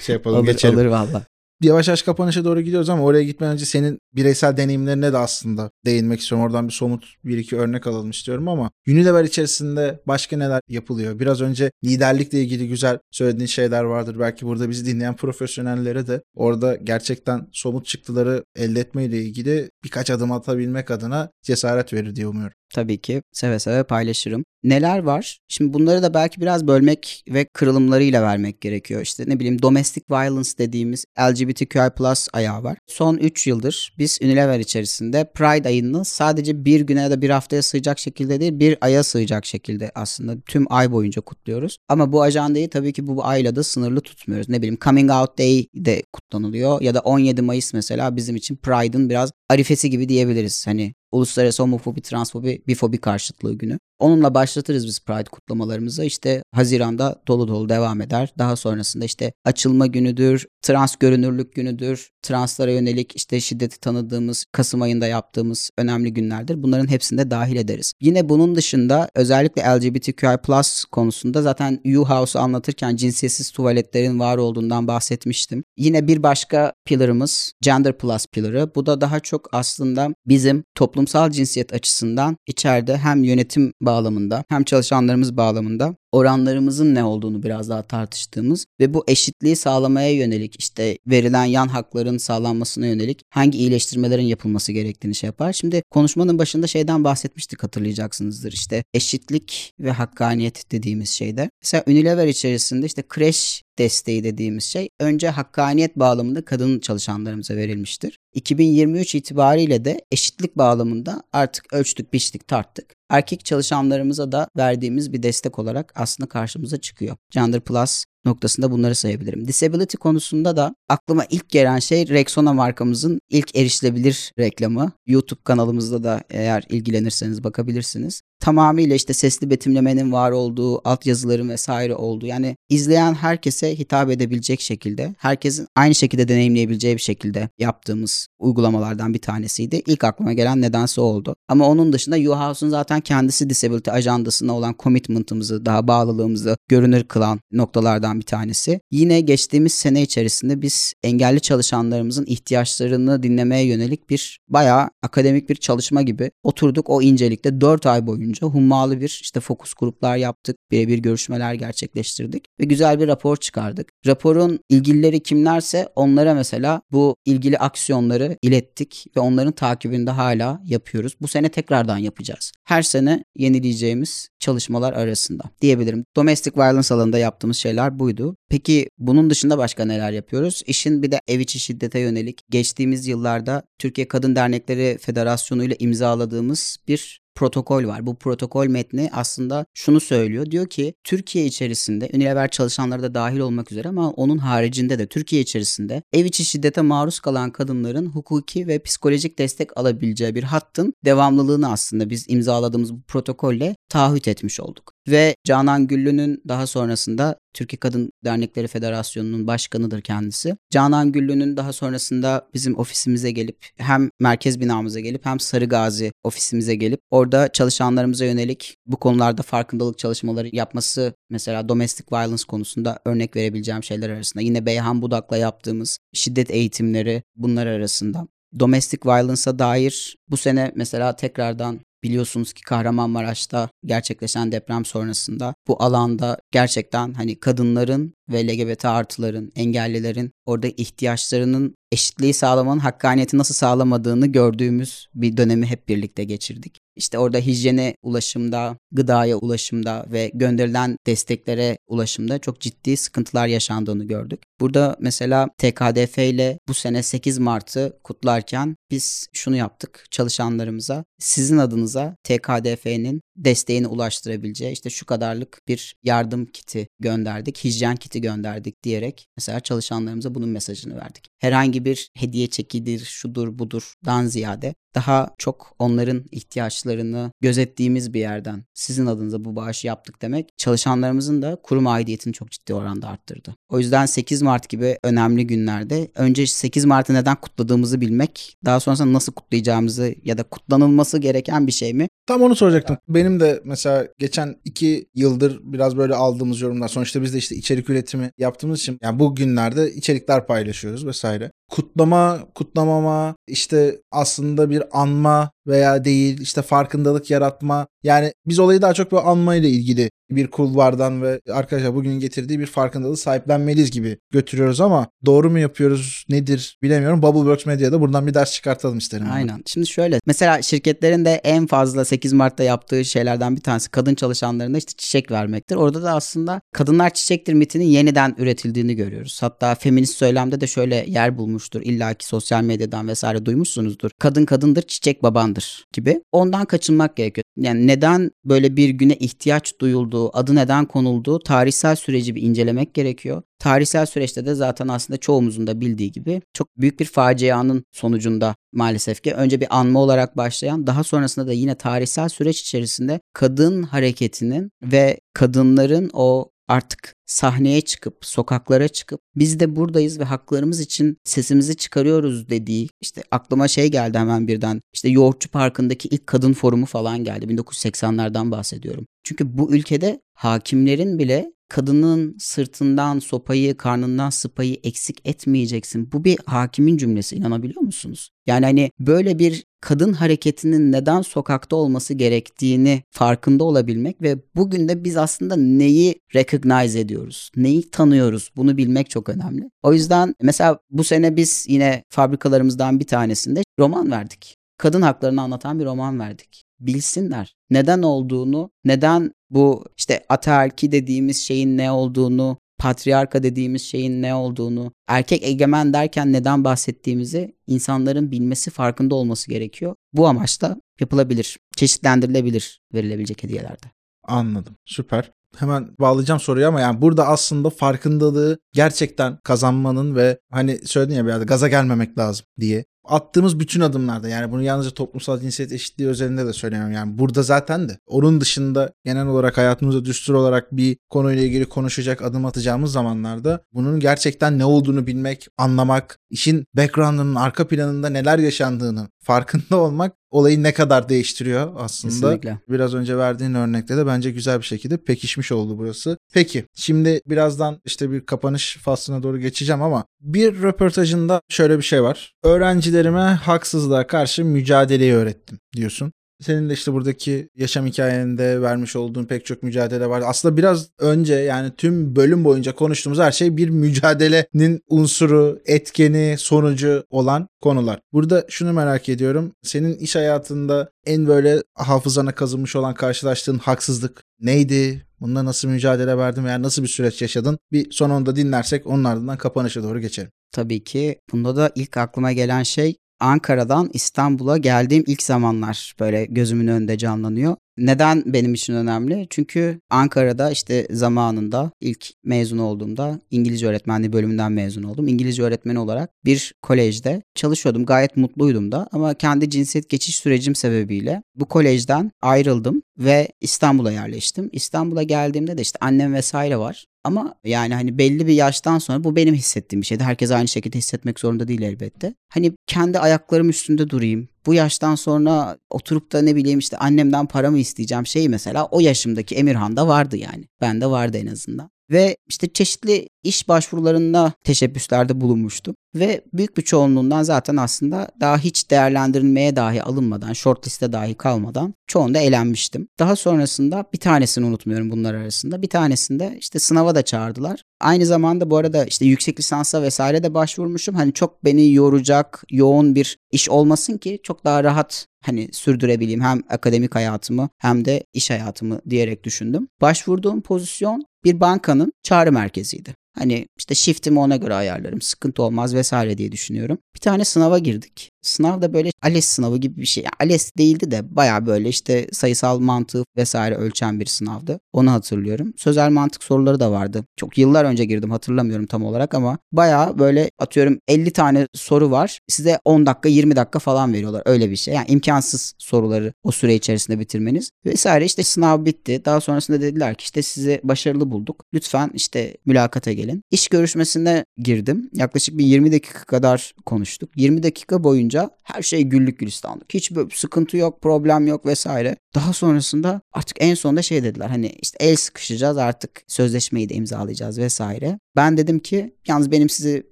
[0.00, 0.74] şey yapalım alır, geçelim.
[0.74, 1.22] Alır valla
[1.68, 6.20] yavaş yavaş kapanışa doğru gidiyoruz ama oraya gitmeden önce senin bireysel deneyimlerine de aslında değinmek
[6.20, 6.46] istiyorum.
[6.46, 11.18] Oradan bir somut bir iki örnek alalım istiyorum ama Unilever içerisinde başka neler yapılıyor?
[11.18, 14.16] Biraz önce liderlikle ilgili güzel söylediğin şeyler vardır.
[14.20, 20.32] Belki burada bizi dinleyen profesyonellere de orada gerçekten somut çıktıları elde etmeyle ilgili birkaç adım
[20.32, 22.59] atabilmek adına cesaret verir diye umuyorum.
[22.74, 24.44] Tabii ki seve seve paylaşırım.
[24.62, 25.38] Neler var?
[25.48, 29.00] Şimdi bunları da belki biraz bölmek ve kırılımlarıyla vermek gerekiyor.
[29.00, 32.78] İşte ne bileyim domestic violence dediğimiz LGBTQI plus ayağı var.
[32.86, 37.62] Son 3 yıldır biz Unilever içerisinde Pride ayını sadece bir güne ya da bir haftaya
[37.62, 41.78] sığacak şekilde değil bir aya sığacak şekilde aslında tüm ay boyunca kutluyoruz.
[41.88, 44.48] Ama bu ajandayı tabii ki bu ayla da sınırlı tutmuyoruz.
[44.48, 49.10] Ne bileyim Coming Out Day de kutlanılıyor ya da 17 Mayıs mesela bizim için Pride'ın
[49.10, 50.66] biraz arifesi gibi diyebiliriz.
[50.66, 53.78] Hani uluslararası homofobi, transfobi, bifobi karşıtlığı günü.
[54.00, 56.04] Onunla başlatırız biz Pride kutlamalarımızı.
[56.04, 58.32] İşte Haziran'da dolu dolu devam eder.
[58.38, 65.06] Daha sonrasında işte açılma günüdür, trans görünürlük günüdür, translara yönelik işte şiddeti tanıdığımız Kasım ayında
[65.06, 66.62] yaptığımız önemli günlerdir.
[66.62, 67.92] Bunların hepsinde dahil ederiz.
[68.00, 75.64] Yine bunun dışında özellikle LGBTQI plus konusunda zaten U-House'u anlatırken cinsiyetsiz tuvaletlerin var olduğundan bahsetmiştim.
[75.76, 78.74] Yine bir başka pillarımız Gender Plus pilları.
[78.74, 85.36] Bu da daha çok aslında bizim toplumsal cinsiyet açısından içeride hem yönetim bağlamında hem çalışanlarımız
[85.36, 91.68] bağlamında oranlarımızın ne olduğunu biraz daha tartıştığımız ve bu eşitliği sağlamaya yönelik işte verilen yan
[91.68, 95.52] hakların sağlanmasına yönelik hangi iyileştirmelerin yapılması gerektiğini şey yapar.
[95.52, 101.50] Şimdi konuşmanın başında şeyden bahsetmiştik hatırlayacaksınızdır işte eşitlik ve hakkaniyet dediğimiz şeyde.
[101.62, 108.18] Mesela Unilever içerisinde işte kreş desteği dediğimiz şey önce hakkaniyet bağlamında kadın çalışanlarımıza verilmiştir.
[108.34, 112.94] 2023 itibariyle de eşitlik bağlamında artık ölçtük, biçtik, tarttık.
[113.10, 117.16] Erkek çalışanlarımıza da verdiğimiz bir destek olarak aslında karşımıza çıkıyor.
[117.30, 119.48] Gender Plus noktasında bunları sayabilirim.
[119.48, 124.92] Disability konusunda da aklıma ilk gelen şey Rexona markamızın ilk erişilebilir reklamı.
[125.06, 132.26] YouTube kanalımızda da eğer ilgilenirseniz bakabilirsiniz tamamıyla işte sesli betimlemenin var olduğu, altyazıların vesaire olduğu
[132.26, 139.18] yani izleyen herkese hitap edebilecek şekilde, herkesin aynı şekilde deneyimleyebileceği bir şekilde yaptığımız uygulamalardan bir
[139.18, 139.82] tanesiydi.
[139.86, 141.36] İlk aklıma gelen nedense oldu.
[141.48, 148.20] Ama onun dışında U-House'un zaten kendisi disability ajandasına olan commitment'ımızı, daha bağlılığımızı görünür kılan noktalardan
[148.20, 148.80] bir tanesi.
[148.90, 156.02] Yine geçtiğimiz sene içerisinde biz engelli çalışanlarımızın ihtiyaçlarını dinlemeye yönelik bir bayağı akademik bir çalışma
[156.02, 161.54] gibi oturduk o incelikte 4 ay boyunca hummalı bir işte fokus gruplar yaptık, birebir görüşmeler
[161.54, 163.88] gerçekleştirdik ve güzel bir rapor çıkardık.
[164.06, 171.14] Raporun ilgilileri kimlerse onlara mesela bu ilgili aksiyonları ilettik ve onların takibini de hala yapıyoruz.
[171.20, 172.52] Bu sene tekrardan yapacağız.
[172.64, 176.04] Her sene yenileyeceğimiz çalışmalar arasında diyebilirim.
[176.16, 178.36] Domestic violence alanında yaptığımız şeyler buydu.
[178.48, 180.62] Peki bunun dışında başka neler yapıyoruz?
[180.66, 186.76] İşin bir de ev içi şiddete yönelik geçtiğimiz yıllarda Türkiye Kadın Dernekleri Federasyonu ile imzaladığımız
[186.88, 188.06] bir protokol var.
[188.06, 190.50] Bu protokol metni aslında şunu söylüyor.
[190.50, 195.42] Diyor ki Türkiye içerisinde Unilever çalışanları da dahil olmak üzere ama onun haricinde de Türkiye
[195.42, 201.72] içerisinde ev içi şiddete maruz kalan kadınların hukuki ve psikolojik destek alabileceği bir hattın devamlılığını
[201.72, 204.92] aslında biz imzaladığımız bu protokolle taahhüt etmiş olduk.
[205.10, 210.56] Ve Canan Güllü'nün daha sonrasında Türkiye Kadın Dernekleri Federasyonu'nun başkanıdır kendisi.
[210.70, 216.74] Canan Güllü'nün daha sonrasında bizim ofisimize gelip hem merkez binamıza gelip hem Sarı Gazi ofisimize
[216.74, 223.84] gelip orada çalışanlarımıza yönelik bu konularda farkındalık çalışmaları yapması mesela domestic violence konusunda örnek verebileceğim
[223.84, 224.42] şeyler arasında.
[224.42, 228.26] Yine Beyhan Budak'la yaptığımız şiddet eğitimleri bunlar arasında
[228.58, 236.38] domestic violence'a dair bu sene mesela tekrardan Biliyorsunuz ki Kahramanmaraş'ta gerçekleşen deprem sonrasında bu alanda
[236.50, 245.08] gerçekten hani kadınların ve LGBT artıların, engellilerin orada ihtiyaçlarının eşitliği sağlamanın hakkaniyeti nasıl sağlamadığını gördüğümüz
[245.14, 246.78] bir dönemi hep birlikte geçirdik.
[246.96, 254.42] İşte orada hijyene ulaşımda, gıdaya ulaşımda ve gönderilen desteklere ulaşımda çok ciddi sıkıntılar yaşandığını gördük.
[254.60, 261.04] Burada mesela TKDF ile bu sene 8 Mart'ı kutlarken biz şunu yaptık çalışanlarımıza.
[261.18, 268.82] Sizin adınıza TKDF'nin desteğini ulaştırabileceği işte şu kadarlık bir yardım kiti gönderdik, hijyen kiti gönderdik
[268.82, 271.28] diyerek mesela çalışanlarımıza bunun mesajını verdik.
[271.38, 279.06] Herhangi bir hediye çekidir, şudur budurdan ziyade daha çok onların ihtiyaçlarını gözettiğimiz bir yerden sizin
[279.06, 283.54] adınıza bu bağışı yaptık demek çalışanlarımızın da kurum aidiyetini çok ciddi oranda arttırdı.
[283.68, 289.12] O yüzden 8 Mart gibi önemli günlerde önce 8 Mart'ı neden kutladığımızı bilmek, daha sonrasında
[289.12, 292.08] nasıl kutlayacağımızı ya da kutlanılması gereken bir şey mi?
[292.26, 292.96] Tam onu soracaktım.
[293.08, 296.88] Benim de mesela geçen iki yıldır biraz böyle aldığımız yorumlar.
[296.88, 301.50] Sonuçta biz de işte içerik üretimi yaptığımız için yani bu günlerde içerikler paylaşıyoruz vesaire.
[301.70, 307.86] Kutlama, kutlamama, işte aslında bir anma veya değil işte farkındalık yaratma.
[308.02, 312.66] Yani biz olayı daha çok bir anmayla ilgili bir kulvardan ve arkadaşlar bugün getirdiği bir
[312.66, 317.22] farkındalığı sahiplenmeliyiz gibi götürüyoruz ama doğru mu yapıyoruz nedir bilemiyorum.
[317.22, 319.26] Bubbleworks Medya'da buradan bir ders çıkartalım isterim.
[319.32, 319.62] Aynen.
[319.66, 324.78] Şimdi şöyle mesela şirketlerin de en fazla 8 Mart'ta yaptığı şeylerden bir tanesi kadın çalışanlarına
[324.78, 325.76] işte çiçek vermektir.
[325.76, 329.38] Orada da aslında kadınlar çiçektir mitinin yeniden üretildiğini görüyoruz.
[329.42, 331.82] Hatta feminist söylemde de şöyle yer bulmuş olmuştur.
[331.84, 334.10] İlla ki sosyal medyadan vesaire duymuşsunuzdur.
[334.18, 336.20] Kadın kadındır, çiçek babandır gibi.
[336.32, 337.44] Ondan kaçınmak gerekiyor.
[337.56, 343.42] Yani neden böyle bir güne ihtiyaç duyulduğu, adı neden konulduğu tarihsel süreci bir incelemek gerekiyor.
[343.58, 349.22] Tarihsel süreçte de zaten aslında çoğumuzun da bildiği gibi çok büyük bir facianın sonucunda maalesef
[349.22, 354.70] ki önce bir anma olarak başlayan daha sonrasında da yine tarihsel süreç içerisinde kadın hareketinin
[354.82, 361.76] ve kadınların o artık sahneye çıkıp sokaklara çıkıp biz de buradayız ve haklarımız için sesimizi
[361.76, 362.48] çıkarıyoruz.
[362.48, 364.80] dediği işte aklıma şey geldi hemen birden.
[364.92, 367.44] İşte Yoğurtçu Parkı'ndaki ilk kadın forumu falan geldi.
[367.44, 369.06] 1980'lerden bahsediyorum.
[369.24, 376.12] Çünkü bu ülkede hakimlerin bile kadının sırtından sopayı, karnından sıpayı eksik etmeyeceksin.
[376.12, 378.30] Bu bir hakimin cümlesi inanabiliyor musunuz?
[378.46, 385.04] Yani hani böyle bir kadın hareketinin neden sokakta olması gerektiğini farkında olabilmek ve bugün de
[385.04, 389.70] biz aslında neyi recognize ediyoruz, neyi tanıyoruz bunu bilmek çok önemli.
[389.82, 394.56] O yüzden mesela bu sene biz yine fabrikalarımızdan bir tanesinde roman verdik.
[394.78, 397.56] Kadın haklarını anlatan bir roman verdik bilsinler.
[397.70, 404.92] Neden olduğunu, neden bu işte ataerki dediğimiz şeyin ne olduğunu, patriarka dediğimiz şeyin ne olduğunu,
[405.08, 409.94] erkek egemen derken neden bahsettiğimizi insanların bilmesi, farkında olması gerekiyor.
[410.12, 413.86] Bu amaçla yapılabilir, çeşitlendirilebilir verilebilecek hediyelerde.
[414.24, 414.74] Anladım.
[414.84, 415.32] Süper.
[415.56, 421.30] Hemen bağlayacağım soruyu ama yani burada aslında farkındalığı gerçekten kazanmanın ve hani söyledin ya bir
[421.30, 426.46] yerde gaza gelmemek lazım diye attığımız bütün adımlarda yani bunu yalnızca toplumsal cinsiyet eşitliği özelinde
[426.46, 426.94] de söylemiyorum.
[426.94, 432.22] Yani burada zaten de onun dışında genel olarak hayatımızda düstur olarak bir konuyla ilgili konuşacak
[432.22, 439.08] adım atacağımız zamanlarda bunun gerçekten ne olduğunu bilmek, anlamak, işin background'ının arka planında neler yaşandığını
[439.22, 442.14] farkında olmak olayı ne kadar değiştiriyor aslında.
[442.14, 442.58] Kesinlikle.
[442.68, 446.18] Biraz önce verdiğin örnekte de bence güzel bir şekilde pekişmiş oldu burası.
[446.32, 452.02] Peki şimdi birazdan işte bir kapanış faslına doğru geçeceğim ama bir röportajında şöyle bir şey
[452.02, 452.32] var.
[452.42, 456.12] Öğrencilerime haksızlığa karşı mücadeleyi öğrettim diyorsun.
[456.40, 460.22] Senin de işte buradaki yaşam hikayende vermiş olduğun pek çok mücadele var.
[460.26, 467.04] Aslında biraz önce yani tüm bölüm boyunca konuştuğumuz her şey bir mücadelenin unsuru, etkeni, sonucu
[467.10, 468.00] olan konular.
[468.12, 469.52] Burada şunu merak ediyorum.
[469.62, 475.06] Senin iş hayatında en böyle hafızana kazınmış olan karşılaştığın haksızlık neydi?
[475.20, 477.58] Bununla nasıl mücadele verdin veya nasıl bir süreç yaşadın?
[477.72, 480.30] Bir son onda dinlersek onun ardından kapanışa doğru geçelim.
[480.52, 481.18] Tabii ki.
[481.32, 487.56] Bunda da ilk aklıma gelen şey Ankara'dan İstanbul'a geldiğim ilk zamanlar böyle gözümün önünde canlanıyor.
[487.76, 489.26] Neden benim için önemli?
[489.30, 495.08] Çünkü Ankara'da işte zamanında ilk mezun olduğumda İngilizce öğretmenliği bölümünden mezun oldum.
[495.08, 497.86] İngilizce öğretmeni olarak bir kolejde çalışıyordum.
[497.86, 504.50] Gayet mutluydum da ama kendi cinsiyet geçiş sürecim sebebiyle bu kolejden ayrıldım ve İstanbul'a yerleştim.
[504.52, 506.86] İstanbul'a geldiğimde de işte annem vesaire var.
[507.04, 510.04] Ama yani hani belli bir yaştan sonra bu benim hissettiğim bir şeydi.
[510.04, 512.14] Herkes aynı şekilde hissetmek zorunda değil elbette.
[512.28, 514.28] Hani kendi ayaklarım üstünde durayım.
[514.46, 518.80] Bu yaştan sonra oturup da ne bileyim işte annemden para mı isteyeceğim şey mesela o
[518.80, 520.44] yaşımdaki Emirhan'da vardı yani.
[520.60, 521.70] Bende vardı en azından.
[521.90, 525.74] Ve işte çeşitli iş başvurularında teşebbüslerde bulunmuştum.
[525.94, 531.74] Ve büyük bir çoğunluğundan zaten aslında daha hiç değerlendirilmeye dahi alınmadan, short liste dahi kalmadan
[531.86, 532.88] çoğunda elenmiştim.
[532.98, 535.62] Daha sonrasında bir tanesini unutmuyorum bunlar arasında.
[535.62, 537.62] Bir tanesinde işte sınava da çağırdılar.
[537.80, 540.94] Aynı zamanda bu arada işte yüksek lisansa vesaire de başvurmuşum.
[540.94, 546.42] Hani çok beni yoracak, yoğun bir iş olmasın ki çok daha rahat hani sürdürebileyim hem
[546.50, 549.68] akademik hayatımı hem de iş hayatımı diyerek düşündüm.
[549.80, 552.94] Başvurduğum pozisyon bir bankanın çağrı merkeziydi.
[553.18, 555.00] Hani işte shift'imi ona göre ayarlarım.
[555.00, 556.78] Sıkıntı olmaz vesaire diye düşünüyorum.
[556.94, 558.10] Bir tane sınava girdik.
[558.22, 560.04] Sınav da böyle ALES sınavı gibi bir şey.
[560.04, 564.60] Yani ALES değildi de baya böyle işte sayısal mantığı vesaire ölçen bir sınavdı.
[564.72, 565.52] Onu hatırlıyorum.
[565.56, 567.04] Sözel mantık soruları da vardı.
[567.16, 572.20] Çok yıllar önce girdim hatırlamıyorum tam olarak ama baya böyle atıyorum 50 tane soru var.
[572.28, 574.22] Size 10 dakika 20 dakika falan veriyorlar.
[574.24, 574.74] Öyle bir şey.
[574.74, 577.50] Yani imkansız soruları o süre içerisinde bitirmeniz.
[577.66, 579.02] Vesaire işte sınav bitti.
[579.04, 581.44] Daha sonrasında dediler ki işte sizi başarılı bulduk.
[581.54, 583.22] Lütfen işte mülakata gelin.
[583.30, 584.90] İş görüşmesine girdim.
[584.94, 587.10] Yaklaşık bir 20 dakika kadar konuştuk.
[587.16, 588.09] 20 dakika boyunca
[588.42, 589.74] her şey güllük gülistanlık.
[589.74, 591.96] Hiç sıkıntı yok, problem yok vesaire.
[592.14, 597.38] Daha sonrasında artık en sonunda şey dediler hani işte el sıkışacağız artık sözleşmeyi de imzalayacağız
[597.38, 597.98] vesaire.
[598.16, 599.82] Ben dedim ki yalnız benim size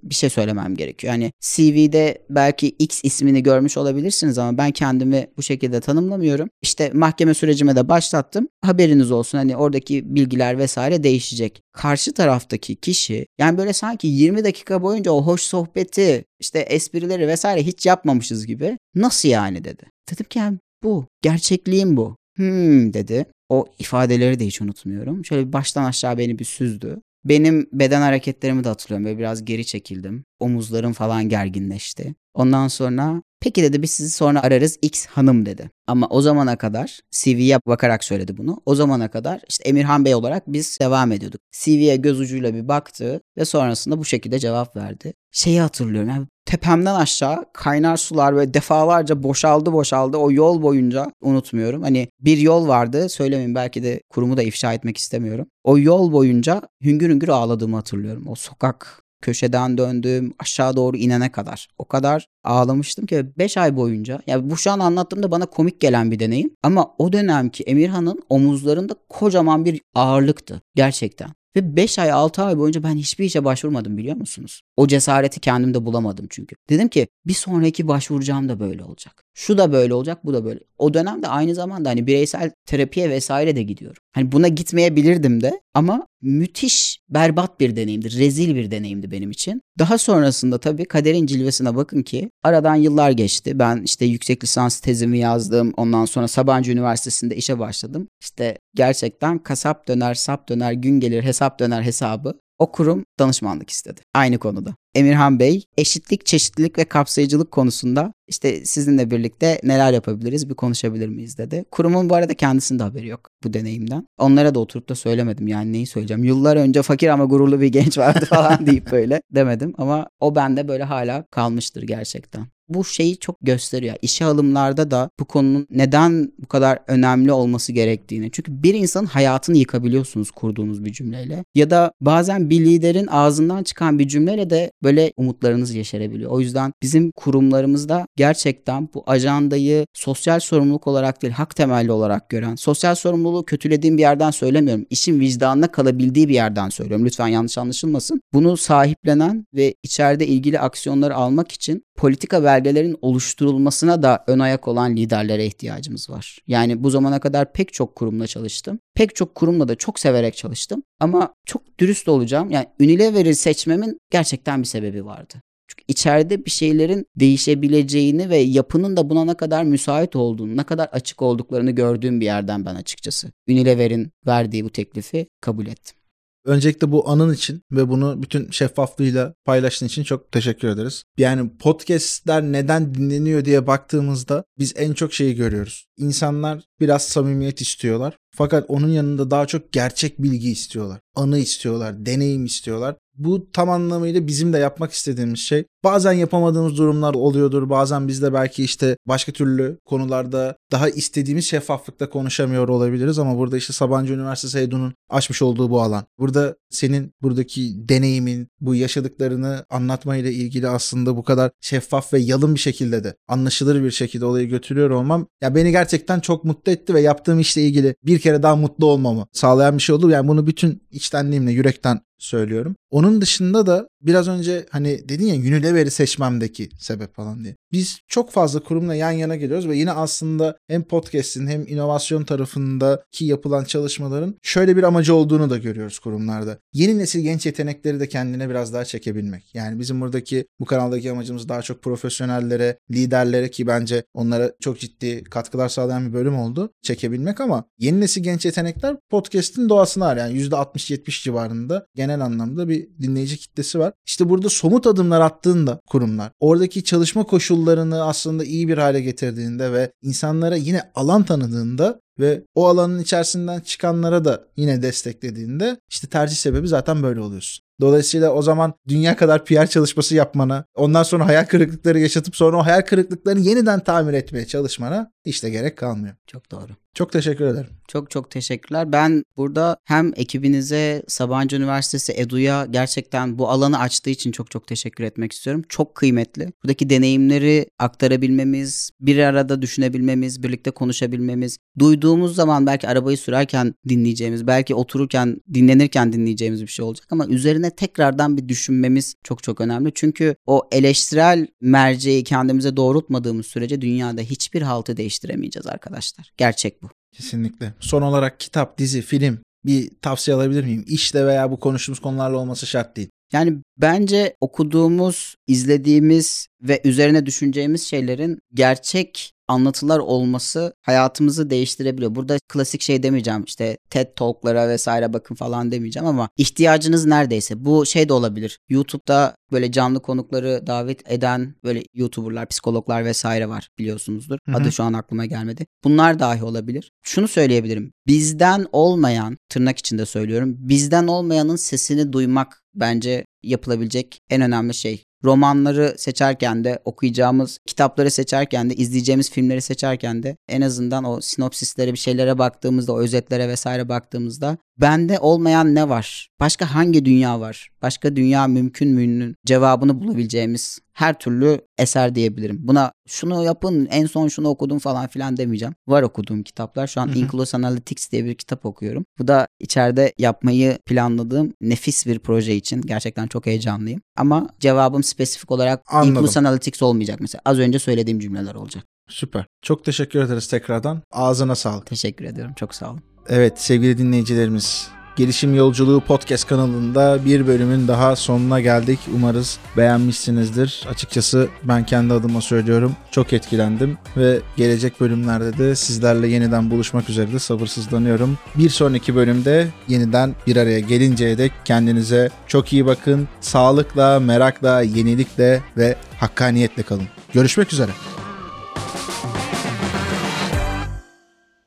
[0.03, 1.13] bir şey söylemem gerekiyor.
[1.13, 6.49] Yani CV'de belki X ismini görmüş olabilirsiniz ama ben kendimi bu şekilde tanımlamıyorum.
[6.63, 8.49] İşte mahkeme sürecime de başlattım.
[8.63, 11.63] Haberiniz olsun hani oradaki bilgiler vesaire değişecek.
[11.73, 17.63] Karşı taraftaki kişi yani böyle sanki 20 dakika boyunca o hoş sohbeti işte esprileri vesaire
[17.63, 18.79] hiç yapmamışız gibi.
[18.95, 19.83] Nasıl yani dedi.
[20.11, 21.07] Dedim ki yani bu.
[21.23, 22.17] Gerçekliğim bu.
[22.37, 23.27] Hmm dedi.
[23.49, 25.25] O ifadeleri de hiç unutmuyorum.
[25.25, 27.01] Şöyle baştan aşağı beni bir süzdü.
[27.25, 29.05] Benim beden hareketlerimi de hatırlıyorum.
[29.05, 30.25] Böyle biraz geri çekildim.
[30.41, 32.15] Omuzlarım falan gerginleşti.
[32.35, 35.71] Ondan sonra peki dedi biz sizi sonra ararız X hanım dedi.
[35.87, 38.61] Ama o zamana kadar CV'ye bakarak söyledi bunu.
[38.67, 41.41] O zamana kadar işte Emirhan Bey olarak biz devam ediyorduk.
[41.53, 45.15] CV'ye göz ucuyla bir baktı ve sonrasında bu şekilde cevap verdi.
[45.33, 51.83] Şeyi hatırlıyorum yani tepemden aşağı kaynar sular ve defalarca boşaldı boşaldı o yol boyunca unutmuyorum.
[51.83, 55.47] Hani bir yol vardı söylemeyin belki de kurumu da ifşa etmek istemiyorum.
[55.65, 58.29] O yol boyunca hüngür hüngür ağladığımı hatırlıyorum.
[58.29, 61.69] O sokak köşeden döndüm aşağı doğru inene kadar.
[61.79, 64.21] O kadar ağlamıştım ki 5 ay boyunca.
[64.27, 66.51] Yani bu şu an anlattığımda bana komik gelen bir deneyim.
[66.63, 71.31] Ama o dönemki Emirhan'ın omuzlarında kocaman bir ağırlıktı gerçekten.
[71.57, 74.63] Ve 5 ay 6 ay boyunca ben hiçbir işe başvurmadım biliyor musunuz?
[74.79, 76.57] O cesareti kendimde bulamadım çünkü.
[76.71, 79.25] Dedim ki bir sonraki başvuracağım da böyle olacak.
[79.35, 80.61] Şu da böyle olacak, bu da böyle.
[80.79, 84.03] O dönemde aynı zamanda hani bireysel terapiye vesaire de gidiyorum.
[84.15, 89.63] Hani buna gitmeyebilirdim de ama müthiş berbat bir deneyimdi, rezil bir deneyimdi benim için.
[89.79, 93.59] Daha sonrasında tabii kaderin cilvesine bakın ki aradan yıllar geçti.
[93.59, 95.73] Ben işte yüksek lisans tezimi yazdım.
[95.77, 98.09] Ondan sonra Sabancı Üniversitesi'nde işe başladım.
[98.21, 104.01] İşte gerçekten kasap döner, sap döner, gün gelir, hesap döner hesabı o kurum danışmanlık istedi.
[104.15, 104.75] Aynı konuda.
[104.95, 111.39] Emirhan Bey eşitlik, çeşitlilik ve kapsayıcılık konusunda işte sizinle birlikte neler yapabiliriz bir konuşabilir miyiz
[111.39, 111.65] dedi.
[111.71, 114.07] Kurumun bu arada kendisinde haberi yok bu deneyimden.
[114.19, 116.25] Onlara da oturup da söylemedim yani neyi söyleyeceğim.
[116.25, 120.69] Yıllar önce fakir ama gururlu bir genç vardı falan deyip böyle demedim ama o bende
[120.69, 123.97] böyle hala kalmıştır gerçekten bu şeyi çok gösteriyor.
[124.03, 128.31] İşe alımlarda da bu konunun neden bu kadar önemli olması gerektiğini.
[128.33, 131.45] Çünkü bir insanın hayatını yıkabiliyorsunuz kurduğunuz bir cümleyle.
[131.55, 136.31] Ya da bazen bir liderin ağzından çıkan bir cümleyle de böyle umutlarınız yeşerebiliyor.
[136.31, 142.55] O yüzden bizim kurumlarımızda gerçekten bu ajandayı sosyal sorumluluk olarak değil hak temelli olarak gören,
[142.55, 144.87] sosyal sorumluluğu kötülediğim bir yerden söylemiyorum.
[144.91, 147.07] İşin vicdanına kalabildiği bir yerden söylüyorum.
[147.07, 148.21] Lütfen yanlış anlaşılmasın.
[148.33, 154.97] Bunu sahiplenen ve içeride ilgili aksiyonları almak için politika belgelerin oluşturulmasına da ön ayak olan
[154.97, 156.39] liderlere ihtiyacımız var.
[156.47, 158.79] Yani bu zamana kadar pek çok kurumla çalıştım.
[158.95, 160.83] Pek çok kurumla da çok severek çalıştım.
[161.01, 162.51] Ama çok dürüst olacağım.
[162.51, 165.35] Yani Unilever'i seçmemin gerçekten bir sebebi vardı.
[165.69, 170.87] Çünkü içeride bir şeylerin değişebileceğini ve yapının da buna ne kadar müsait olduğunu, ne kadar
[170.87, 175.98] açık olduklarını gördüğüm bir yerden ben açıkçası Unilever'in verdiği bu teklifi kabul ettim.
[176.45, 181.05] Öncelikle bu anın için ve bunu bütün şeffaflığıyla paylaştığın için çok teşekkür ederiz.
[181.19, 185.87] Yani podcastler neden dinleniyor diye baktığımızda biz en çok şeyi görüyoruz.
[185.97, 188.17] İnsanlar biraz samimiyet istiyorlar.
[188.37, 191.01] Fakat onun yanında daha çok gerçek bilgi istiyorlar.
[191.15, 192.97] Anı istiyorlar, deneyim istiyorlar.
[193.19, 195.65] Bu tam anlamıyla bizim de yapmak istediğimiz şey.
[195.85, 197.71] Bazen yapamadığımız durumlar oluyordur.
[197.71, 203.57] Bazen biz de belki işte başka türlü konularda daha istediğimiz şeffaflıkta konuşamıyor olabiliriz ama burada
[203.57, 206.05] işte Sabancı Üniversitesi Edu'nun açmış olduğu bu alan.
[206.19, 212.61] Burada senin buradaki deneyimin, bu yaşadıklarını anlatmayla ilgili aslında bu kadar şeffaf ve yalın bir
[212.61, 217.01] şekilde de anlaşılır bir şekilde olayı götürüyor olmam ya beni gerçekten çok mutlu etti ve
[217.01, 220.11] yaptığım işle ilgili bir kere daha mutlu olmamı sağlayan bir şey oldu.
[220.11, 222.77] Yani bunu bütün içtenliğimle, yürekten söylüyorum.
[222.91, 227.57] Onun dışında da biraz önce hani dedin ya Unilever'i seçmemdeki sebep falan diye.
[227.73, 233.25] Biz çok fazla kurumla yan yana geliyoruz ve yine aslında hem podcast'in hem inovasyon tarafındaki
[233.25, 236.59] yapılan çalışmaların şöyle bir amacı olduğunu da görüyoruz kurumlarda.
[236.73, 239.55] Yeni nesil genç yetenekleri de kendine biraz daha çekebilmek.
[239.55, 245.25] Yani bizim buradaki bu kanaldaki amacımız daha çok profesyonellere, liderlere ki bence onlara çok ciddi
[245.25, 246.71] katkılar sağlayan bir bölüm oldu.
[246.83, 250.17] Çekebilmek ama yeni nesil genç yetenekler podcast'in doğasına.
[250.19, 253.88] Yani %60-70 civarında genel anlamda bir dinleyici kitlesi var.
[254.07, 256.33] İşte burada somut adımlar attığında kurumlar.
[256.41, 262.67] Oradaki çalışma koşullarını aslında iyi bir hale getirdiğinde ve insanlara yine alan tanıdığında ve o
[262.67, 267.65] alanın içerisinden çıkanlara da yine desteklediğinde işte tercih sebebi zaten böyle oluyorsun.
[267.81, 272.67] Dolayısıyla o zaman dünya kadar PR çalışması yapmana, ondan sonra hayal kırıklıkları yaşatıp sonra o
[272.67, 276.15] hayal kırıklıklarını yeniden tamir etmeye çalışmana işte gerek kalmıyor.
[276.27, 276.73] Çok doğru.
[276.95, 277.71] Çok teşekkür ederim.
[277.89, 278.93] Çok çok teşekkürler.
[278.93, 285.05] Ben burada hem ekibinize, Sabancı Üniversitesi EDU'ya gerçekten bu alanı açtığı için çok çok teşekkür
[285.05, 285.63] etmek istiyorum.
[285.69, 286.53] Çok kıymetli.
[286.63, 294.75] Buradaki deneyimleri aktarabilmemiz, bir arada düşünebilmemiz, birlikte konuşabilmemiz, duyduğumuz zaman belki arabayı sürerken dinleyeceğimiz, belki
[294.75, 299.93] otururken, dinlenirken dinleyeceğimiz bir şey olacak ama üzerine tekrardan bir düşünmemiz çok çok önemli.
[299.95, 306.33] Çünkü o eleştirel merceği kendimize doğrultmadığımız sürece dünyada hiçbir haltı değiştiremeyeceğiz arkadaşlar.
[306.37, 306.89] Gerçek bu.
[307.13, 307.75] Kesinlikle.
[307.81, 310.85] Son olarak kitap, dizi, film bir tavsiye alabilir miyim?
[310.87, 313.09] İşte veya bu konuştuğumuz konularla olması şart değil.
[313.33, 322.15] Yani bence okuduğumuz, izlediğimiz ve üzerine düşüneceğimiz şeylerin gerçek anlatılar olması hayatımızı değiştirebiliyor.
[322.15, 327.65] Burada klasik şey demeyeceğim işte TED Talk'lara vesaire bakın falan demeyeceğim ama ihtiyacınız neredeyse.
[327.65, 328.59] Bu şey de olabilir.
[328.69, 334.39] YouTube'da böyle canlı konukları davet eden böyle YouTuber'lar, psikologlar vesaire var biliyorsunuzdur.
[334.45, 334.57] Hı hı.
[334.57, 335.67] Adı şu an aklıma gelmedi.
[335.85, 336.93] Bunlar dahi olabilir.
[337.03, 337.93] Şunu söyleyebilirim.
[338.07, 345.05] Bizden olmayan, tırnak içinde söylüyorum, bizden olmayanın sesini duymak bence yapılabilecek en önemli şey.
[345.25, 351.93] Romanları seçerken de okuyacağımız kitapları seçerken de izleyeceğimiz filmleri seçerken de en azından o sinopsislere
[351.93, 356.29] bir şeylere baktığımızda o özetlere vesaire baktığımızda bende olmayan ne var?
[356.41, 357.69] Başka hangi dünya var?
[357.83, 362.59] Başka dünya mümkün mü'nün cevabını bulabileceğimiz her türlü eser diyebilirim.
[362.61, 365.75] Buna şunu yapın en son şunu okudum falan filan demeyeceğim.
[365.89, 366.87] Var okuduğum kitaplar.
[366.87, 367.13] Şu an.
[367.15, 369.05] Inclus Analytics diye bir kitap okuyorum.
[369.19, 372.83] Bu da içeride yapmayı planladığım nefis bir proje için.
[372.83, 374.01] Gerçekten çok heyecanlıyım.
[374.17, 376.17] Ama cevabım spesifik olarak Anladım.
[376.17, 377.43] Inclus Analytics olmayacak mesela.
[377.45, 378.85] Az önce söylediğim cümleler olacak.
[379.09, 379.47] Süper.
[379.63, 381.03] Çok teşekkür ederiz tekrardan.
[381.13, 381.87] Ağzına sağlık.
[381.87, 382.55] Teşekkür ediyorum.
[382.57, 383.03] Çok sağ olun.
[383.29, 384.89] Evet sevgili dinleyicilerimiz.
[385.17, 388.99] Gelişim Yolculuğu Podcast kanalında bir bölümün daha sonuna geldik.
[389.15, 390.87] Umarız beğenmişsinizdir.
[390.91, 392.97] Açıkçası ben kendi adıma söylüyorum.
[393.11, 398.39] Çok etkilendim ve gelecek bölümlerde de sizlerle yeniden buluşmak üzere de sabırsızlanıyorum.
[398.55, 403.29] Bir sonraki bölümde yeniden bir araya gelinceye dek kendinize çok iyi bakın.
[403.41, 407.09] Sağlıkla, merakla, yenilikle ve hakkaniyetle kalın.
[407.33, 407.91] Görüşmek üzere.